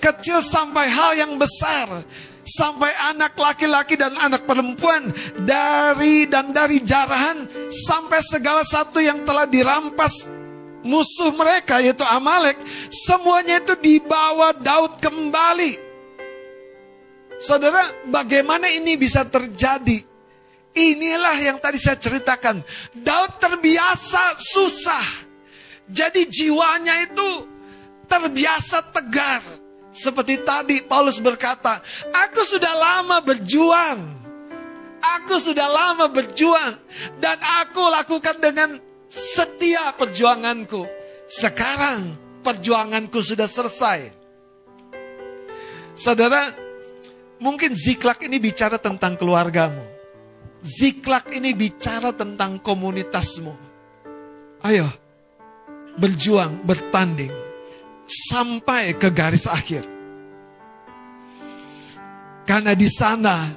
Kecil, 0.00 0.40
sampai 0.40 0.88
hal 0.88 1.12
yang 1.16 1.32
besar. 1.36 2.04
Sampai 2.40 2.88
anak 3.12 3.36
laki-laki 3.36 3.96
dan 3.96 4.16
anak 4.20 4.44
perempuan. 4.44 5.12
Dari 5.40 6.24
dan 6.28 6.52
dari 6.52 6.80
jarahan. 6.80 7.48
Sampai 7.68 8.20
segala 8.24 8.64
satu 8.64 9.00
yang 9.00 9.24
telah 9.24 9.44
dirampas 9.48 10.28
musuh 10.80 11.32
mereka 11.36 11.84
yaitu 11.84 12.04
Amalek. 12.08 12.56
Semuanya 12.88 13.60
itu 13.60 13.76
dibawa 13.76 14.56
Daud 14.56 14.96
kembali 15.04 15.89
Saudara, 17.40 17.88
bagaimana 18.04 18.68
ini 18.68 19.00
bisa 19.00 19.24
terjadi? 19.24 20.04
Inilah 20.76 21.40
yang 21.40 21.56
tadi 21.56 21.80
saya 21.80 21.96
ceritakan. 21.96 22.60
Daud 22.92 23.40
terbiasa 23.40 24.36
susah. 24.36 25.32
Jadi 25.88 26.28
jiwanya 26.28 27.00
itu 27.08 27.48
terbiasa 28.04 28.92
tegar. 28.92 29.40
Seperti 29.90 30.44
tadi 30.44 30.84
Paulus 30.84 31.18
berkata, 31.18 31.80
aku 32.12 32.44
sudah 32.44 32.76
lama 32.76 33.18
berjuang. 33.24 33.98
Aku 35.00 35.40
sudah 35.40 35.66
lama 35.66 36.12
berjuang. 36.12 36.76
Dan 37.18 37.40
aku 37.64 37.80
lakukan 37.88 38.36
dengan 38.36 38.76
setia 39.08 39.96
perjuanganku. 39.96 40.84
Sekarang 41.26 42.14
perjuanganku 42.44 43.18
sudah 43.24 43.48
selesai. 43.48 44.12
Saudara, 45.98 46.54
mungkin 47.40 47.72
ziklak 47.72 48.20
ini 48.22 48.36
bicara 48.36 48.76
tentang 48.76 49.16
keluargamu. 49.16 49.82
Ziklak 50.60 51.32
ini 51.32 51.56
bicara 51.56 52.12
tentang 52.12 52.60
komunitasmu. 52.60 53.56
Ayo, 54.60 54.86
berjuang, 55.96 56.60
bertanding, 56.68 57.32
sampai 58.04 58.92
ke 58.92 59.08
garis 59.08 59.48
akhir. 59.48 59.88
Karena 62.44 62.76
di 62.76 62.92
sana 62.92 63.48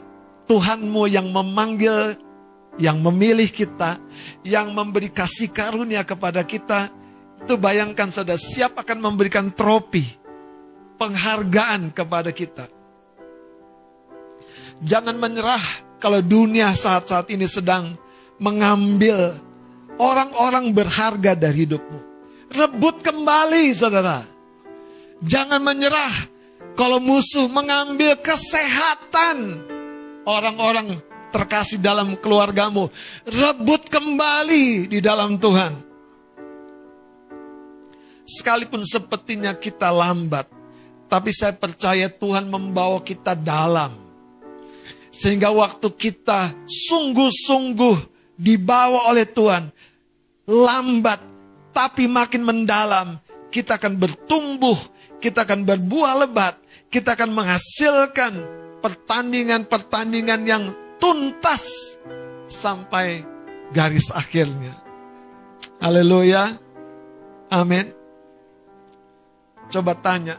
Tuhanmu 0.48 1.12
yang 1.12 1.28
memanggil, 1.28 2.16
yang 2.80 3.04
memilih 3.04 3.52
kita, 3.52 4.00
yang 4.48 4.72
memberi 4.72 5.12
kasih 5.12 5.52
karunia 5.52 6.08
kepada 6.08 6.40
kita, 6.48 6.88
itu 7.44 7.60
bayangkan 7.60 8.08
saudara, 8.08 8.40
siap 8.40 8.80
akan 8.80 9.12
memberikan 9.12 9.52
tropi, 9.52 10.08
penghargaan 10.96 11.92
kepada 11.92 12.32
kita. 12.32 12.72
Jangan 14.84 15.16
menyerah 15.16 15.64
kalau 16.04 16.20
dunia 16.20 16.76
saat-saat 16.76 17.32
ini 17.32 17.48
sedang 17.48 17.96
mengambil 18.36 19.32
orang-orang 19.96 20.76
berharga 20.76 21.32
dari 21.40 21.64
hidupmu. 21.64 22.00
Rebut 22.52 23.00
kembali 23.00 23.72
saudara. 23.72 24.28
Jangan 25.24 25.64
menyerah 25.64 26.12
kalau 26.76 27.00
musuh 27.00 27.48
mengambil 27.48 28.20
kesehatan 28.20 29.64
orang-orang 30.28 31.00
terkasih 31.32 31.80
dalam 31.80 32.20
keluargamu. 32.20 32.92
Rebut 33.24 33.88
kembali 33.88 34.92
di 34.92 35.00
dalam 35.00 35.40
Tuhan. 35.40 35.80
Sekalipun 38.28 38.84
sepertinya 38.84 39.56
kita 39.56 39.88
lambat, 39.92 40.48
tapi 41.08 41.32
saya 41.32 41.56
percaya 41.56 42.12
Tuhan 42.12 42.52
membawa 42.52 43.00
kita 43.00 43.36
dalam 43.36 44.03
sehingga 45.14 45.54
waktu 45.54 45.94
kita 45.94 46.66
sungguh-sungguh 46.66 47.98
dibawa 48.34 49.14
oleh 49.14 49.30
Tuhan, 49.30 49.70
lambat 50.50 51.22
tapi 51.70 52.10
makin 52.10 52.42
mendalam, 52.42 53.22
kita 53.54 53.78
akan 53.78 53.94
bertumbuh, 54.02 54.76
kita 55.22 55.46
akan 55.46 55.64
berbuah 55.70 56.26
lebat, 56.26 56.58
kita 56.90 57.14
akan 57.14 57.30
menghasilkan 57.30 58.34
pertandingan-pertandingan 58.82 60.42
yang 60.50 60.64
tuntas 60.98 61.96
sampai 62.50 63.22
garis 63.72 64.10
akhirnya. 64.12 64.74
Haleluya. 65.80 66.58
Amin. 67.54 67.94
Coba 69.70 69.98
tanya, 69.98 70.38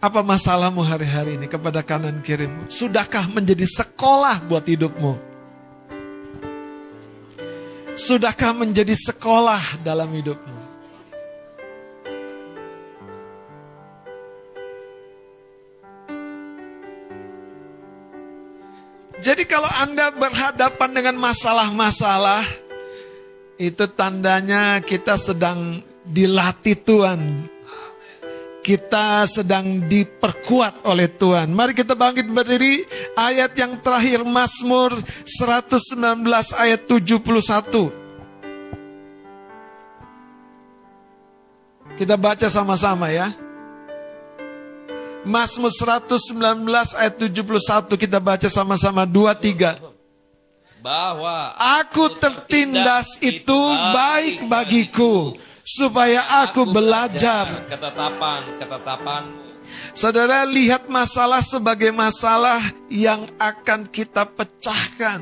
apa 0.00 0.20
masalahmu 0.20 0.84
hari-hari 0.84 1.40
ini 1.40 1.48
kepada 1.48 1.80
kanan 1.80 2.20
kirimu? 2.20 2.68
Sudahkah 2.68 3.26
menjadi 3.32 3.64
sekolah 3.64 4.44
buat 4.44 4.64
hidupmu? 4.68 5.12
Sudahkah 7.96 8.52
menjadi 8.52 8.92
sekolah 8.92 9.80
dalam 9.80 10.12
hidupmu? 10.12 10.56
Jadi 19.16 19.48
kalau 19.48 19.66
Anda 19.80 20.12
berhadapan 20.12 20.92
dengan 20.92 21.16
masalah-masalah, 21.18 22.44
itu 23.56 23.88
tandanya 23.88 24.84
kita 24.84 25.16
sedang 25.16 25.80
dilatih 26.04 26.76
Tuhan 26.84 27.48
kita 28.66 29.30
sedang 29.30 29.86
diperkuat 29.86 30.82
oleh 30.90 31.06
Tuhan. 31.06 31.54
Mari 31.54 31.70
kita 31.70 31.94
bangkit 31.94 32.26
berdiri. 32.26 32.82
Ayat 33.14 33.54
yang 33.54 33.78
terakhir 33.78 34.26
Mazmur 34.26 34.90
119 35.22 36.26
ayat 36.58 36.82
71. 36.82 37.94
Kita 41.94 42.18
baca 42.18 42.50
sama-sama 42.50 43.14
ya. 43.14 43.30
Mazmur 45.22 45.70
119 45.70 46.66
ayat 46.98 47.14
71 47.22 47.94
kita 47.94 48.18
baca 48.18 48.50
sama-sama 48.50 49.06
2 49.06 49.30
3 49.34 49.78
bahwa 50.86 51.50
aku 51.58 52.14
tertindas 52.14 53.18
itu 53.18 53.58
baik 53.90 54.46
bagiku 54.46 55.34
supaya 55.76 56.24
aku 56.48 56.64
belajar 56.72 57.68
ketetapan-ketetapan. 57.68 59.44
Saudara 59.92 60.48
lihat 60.48 60.88
masalah 60.88 61.44
sebagai 61.44 61.92
masalah 61.92 62.60
yang 62.88 63.28
akan 63.36 63.84
kita 63.84 64.24
pecahkan. 64.24 65.20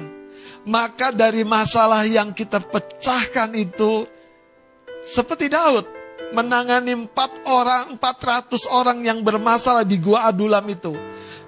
Maka 0.64 1.12
dari 1.12 1.44
masalah 1.44 2.08
yang 2.08 2.32
kita 2.32 2.62
pecahkan 2.62 3.52
itu 3.52 4.08
seperti 5.04 5.52
Daud 5.52 5.84
menangani 6.32 6.96
empat 6.96 7.44
orang, 7.46 8.00
400 8.00 8.64
orang 8.72 8.98
yang 9.04 9.20
bermasalah 9.20 9.84
di 9.84 10.00
gua 10.00 10.26
Adulam 10.32 10.64
itu. 10.72 10.96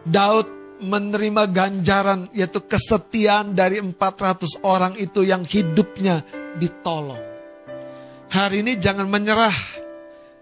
Daud 0.04 0.46
menerima 0.76 1.48
ganjaran 1.48 2.28
yaitu 2.36 2.60
kesetiaan 2.60 3.56
dari 3.56 3.80
400 3.80 4.60
orang 4.62 4.92
itu 5.00 5.24
yang 5.24 5.42
hidupnya 5.42 6.20
ditolong. 6.60 7.25
Hari 8.30 8.62
ini 8.66 8.74
jangan 8.78 9.06
menyerah. 9.06 9.54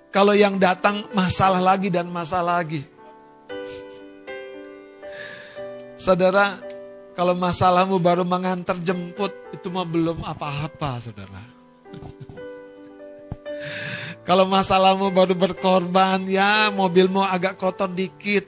Kalau 0.09 0.33
yang 0.33 0.57
datang 0.57 1.05
masalah 1.11 1.59
lagi 1.59 1.91
dan 1.91 2.07
masalah 2.07 2.63
lagi. 2.63 2.87
Saudara, 5.99 6.61
kalau 7.15 7.35
masalahmu 7.35 7.97
baru 8.03 8.23
mengantar 8.27 8.79
jemput, 8.83 9.31
itu 9.55 9.71
mah 9.71 9.87
belum 9.87 10.23
apa-apa, 10.23 10.99
saudara. 10.99 11.43
kalau 14.29 14.45
masalahmu 14.51 15.15
baru 15.15 15.35
berkorban, 15.39 16.27
ya 16.27 16.69
mobilmu 16.75 17.23
agak 17.23 17.55
kotor 17.55 17.89
dikit, 17.89 18.47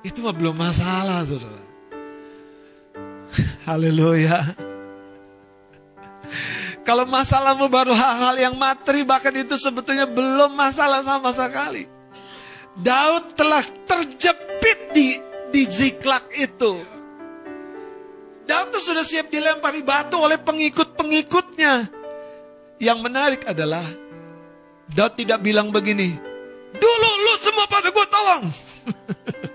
itu 0.00 0.18
mah 0.24 0.32
belum 0.32 0.56
masalah, 0.56 1.22
saudara. 1.28 1.64
Haleluya. 3.68 4.56
Kalau 6.86 7.02
masalahmu 7.02 7.66
baru 7.66 7.90
hal-hal 7.90 8.38
yang 8.38 8.54
materi, 8.54 9.02
bahkan 9.02 9.34
itu 9.34 9.58
sebetulnya 9.58 10.06
belum 10.06 10.54
masalah 10.54 11.02
sama 11.02 11.34
sekali. 11.34 11.90
Daud 12.78 13.34
telah 13.34 13.66
terjepit 13.90 14.94
di 14.94 15.18
di 15.50 15.62
ziklak 15.66 16.30
itu. 16.38 16.86
Daud 18.46 18.70
itu 18.70 18.78
sudah 18.78 19.02
siap 19.02 19.26
dilempari 19.26 19.82
batu 19.82 20.22
oleh 20.22 20.38
pengikut-pengikutnya. 20.38 21.90
Yang 22.78 22.98
menarik 23.02 23.42
adalah 23.50 23.82
Daud 24.86 25.18
tidak 25.18 25.42
bilang 25.42 25.74
begini, 25.74 26.14
dulu 26.70 27.10
lu 27.26 27.34
semua 27.42 27.66
pada 27.66 27.90
gue 27.90 28.06
tolong. 28.06 28.44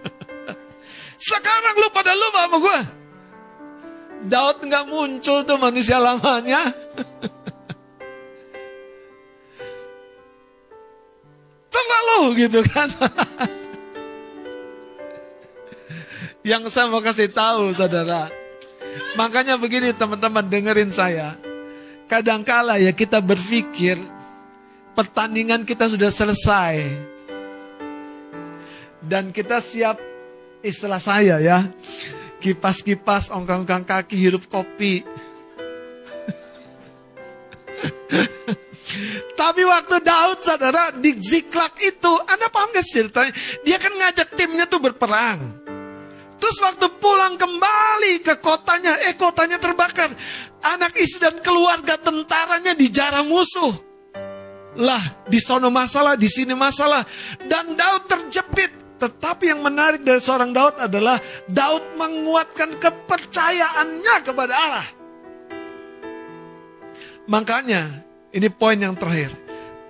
Sekarang 1.32 1.75
lu 1.79 1.88
pada 1.95 2.11
lu 2.11 2.27
sama 2.36 2.57
gue. 2.59 3.01
Daud 4.22 4.61
nggak 4.61 4.86
muncul 4.86 5.41
tuh 5.41 5.57
manusia 5.57 5.97
lamanya. 5.97 6.69
Terlalu 11.74 12.45
gitu 12.45 12.61
kan. 12.69 12.89
Yang 16.45 16.74
saya 16.74 16.89
mau 16.89 17.01
kasih 17.01 17.34
tahu 17.34 17.74
saudara. 17.74 18.30
Makanya 19.17 19.57
begini 19.57 19.93
teman-teman 19.93 20.45
dengerin 20.45 20.93
saya. 20.93 21.34
Kadangkala 22.05 22.78
ya 22.78 22.93
kita 22.93 23.24
berpikir 23.24 23.97
pertandingan 24.93 25.65
kita 25.65 25.89
sudah 25.89 26.13
selesai. 26.13 26.78
Dan 29.01 29.34
kita 29.34 29.57
siap 29.57 29.97
istilah 30.61 31.01
saya 31.01 31.41
ya 31.41 31.65
kipas-kipas, 32.42 33.30
ongkang-ongkang 33.30 33.86
kaki, 33.86 34.18
hirup 34.18 34.50
kopi. 34.50 35.06
Tapi 39.38 39.62
waktu 39.64 40.04
Daud 40.04 40.39
saudara 40.44 40.92
di 40.92 41.16
Ziklak 41.22 41.80
itu, 41.80 42.12
Anda 42.28 42.50
paham 42.52 42.74
gak 42.74 42.86
ceritanya? 42.86 43.32
Dia 43.64 43.78
kan 43.78 43.94
ngajak 43.94 44.36
timnya 44.36 44.66
tuh 44.68 44.82
berperang. 44.82 45.62
Terus 46.42 46.58
waktu 46.58 46.89
pulang 46.98 47.38
kembali 47.38 48.26
ke 48.26 48.42
kotanya, 48.42 48.98
eh 49.06 49.14
kotanya 49.14 49.62
terbakar. 49.62 50.10
Anak 50.66 50.98
istri 50.98 51.22
dan 51.22 51.38
keluarga 51.38 52.02
tentaranya 52.02 52.74
dijarah 52.74 53.22
musuh. 53.22 53.74
Lah, 54.82 55.04
di 55.30 55.38
sono 55.38 55.70
masalah, 55.70 56.18
di 56.18 56.26
sini 56.26 56.58
masalah. 56.58 57.06
Dan 57.46 57.78
Daud 57.78 58.10
terjepit. 58.10 58.80
Tetapi 59.02 59.49
yang 59.49 59.66
menarik 59.66 60.06
dari 60.06 60.22
seorang 60.22 60.54
Daud 60.54 60.78
adalah 60.78 61.18
Daud 61.49 61.97
menguatkan 61.97 62.78
kepercayaannya 62.78 64.16
kepada 64.22 64.54
Allah. 64.54 64.88
Makanya, 67.26 68.06
ini 68.30 68.45
poin 68.54 68.78
yang 68.78 68.93
terakhir. 68.93 69.34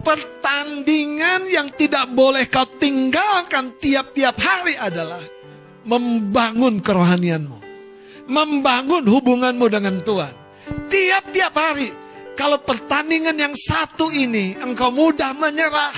pertandingan 0.01 1.45
yang 1.45 1.69
tidak 1.77 2.09
boleh 2.09 2.49
kau 2.49 2.65
tinggalkan 2.81 3.77
tiap-tiap 3.77 4.33
hari 4.33 4.73
adalah 4.73 5.21
membangun 5.85 6.81
kerohanianmu. 6.81 7.59
Membangun 8.25 9.05
hubunganmu 9.05 9.65
dengan 9.69 10.01
Tuhan. 10.01 10.33
Tiap-tiap 10.89 11.53
hari. 11.53 11.93
Kalau 12.33 12.57
pertandingan 12.65 13.37
yang 13.37 13.53
satu 13.53 14.09
ini 14.09 14.57
engkau 14.57 14.89
mudah 14.89 15.37
menyerah. 15.37 15.93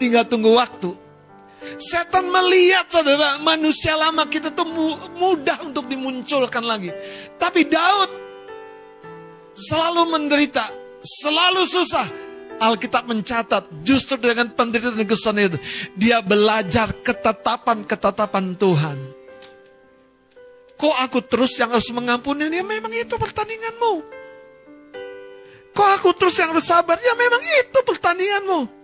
Tinggal 0.00 0.24
tunggu 0.24 0.56
waktu. 0.56 1.01
Setan 1.78 2.28
melihat 2.28 2.90
saudara 2.90 3.38
manusia 3.38 3.94
lama 3.94 4.26
kita 4.26 4.50
tuh 4.50 4.66
mudah 5.14 5.62
untuk 5.62 5.86
dimunculkan 5.86 6.62
lagi. 6.66 6.90
Tapi 7.38 7.66
Daud 7.66 8.10
selalu 9.54 10.02
menderita, 10.10 10.66
selalu 11.02 11.62
susah. 11.66 12.08
Alkitab 12.62 13.10
mencatat 13.10 13.82
justru 13.82 14.22
dengan 14.22 14.46
penderitaan 14.54 14.94
dan 14.94 15.06
kesusahan 15.08 15.50
itu 15.50 15.58
dia 15.98 16.22
belajar 16.22 16.94
ketetapan-ketetapan 17.02 18.54
Tuhan. 18.54 18.98
Kok 20.78 20.96
aku 21.02 21.18
terus 21.26 21.58
yang 21.58 21.74
harus 21.74 21.90
mengampuni? 21.90 22.46
Ya 22.50 22.62
memang 22.62 22.94
itu 22.94 23.18
pertandinganmu. 23.18 24.22
Kok 25.74 25.88
aku 25.98 26.10
terus 26.14 26.38
yang 26.38 26.54
harus 26.54 26.66
sabar? 26.66 26.98
Ya 27.02 27.14
memang 27.18 27.42
itu 27.42 27.78
pertandinganmu. 27.82 28.81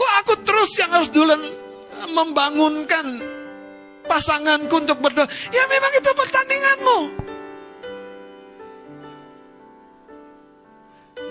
Kok 0.00 0.12
aku 0.24 0.34
terus 0.40 0.72
yang 0.80 0.96
harus 0.96 1.12
duluan 1.12 1.44
membangunkan 2.08 3.20
pasanganku 4.08 4.80
untuk 4.80 4.96
berdoa? 4.96 5.28
Ya 5.52 5.68
memang 5.68 5.92
itu 5.92 6.10
pertandinganmu. 6.16 6.98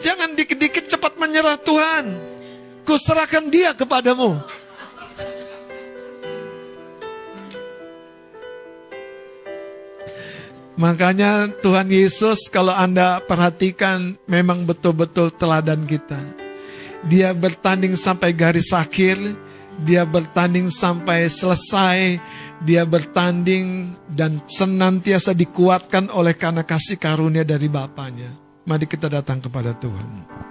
Jangan 0.05 0.37
dikit-dikit 0.37 0.85
cepat 0.85 1.17
menyerah 1.17 1.57
Tuhan. 1.57 2.13
Kuserahkan 2.85 3.49
dia 3.49 3.73
kepadamu. 3.73 4.37
Makanya 10.77 11.51
Tuhan 11.59 11.89
Yesus 11.89 12.47
kalau 12.53 12.71
Anda 12.71 13.19
perhatikan 13.19 14.15
memang 14.29 14.63
betul-betul 14.63 15.33
teladan 15.33 15.83
kita. 15.89 16.48
Dia 17.07 17.31
bertanding 17.31 17.95
sampai 17.95 18.35
garis 18.35 18.75
akhir, 18.75 19.15
dia 19.87 20.03
bertanding 20.03 20.67
sampai 20.67 21.31
selesai, 21.31 22.19
dia 22.59 22.83
bertanding 22.83 23.95
dan 24.11 24.43
senantiasa 24.43 25.31
dikuatkan 25.31 26.11
oleh 26.11 26.35
karena 26.35 26.67
kasih 26.67 26.99
karunia 26.99 27.47
dari 27.47 27.71
Bapaknya. 27.71 28.35
Mari 28.67 28.85
kita 28.85 29.07
datang 29.07 29.39
kepada 29.39 29.71
Tuhan. 29.79 30.48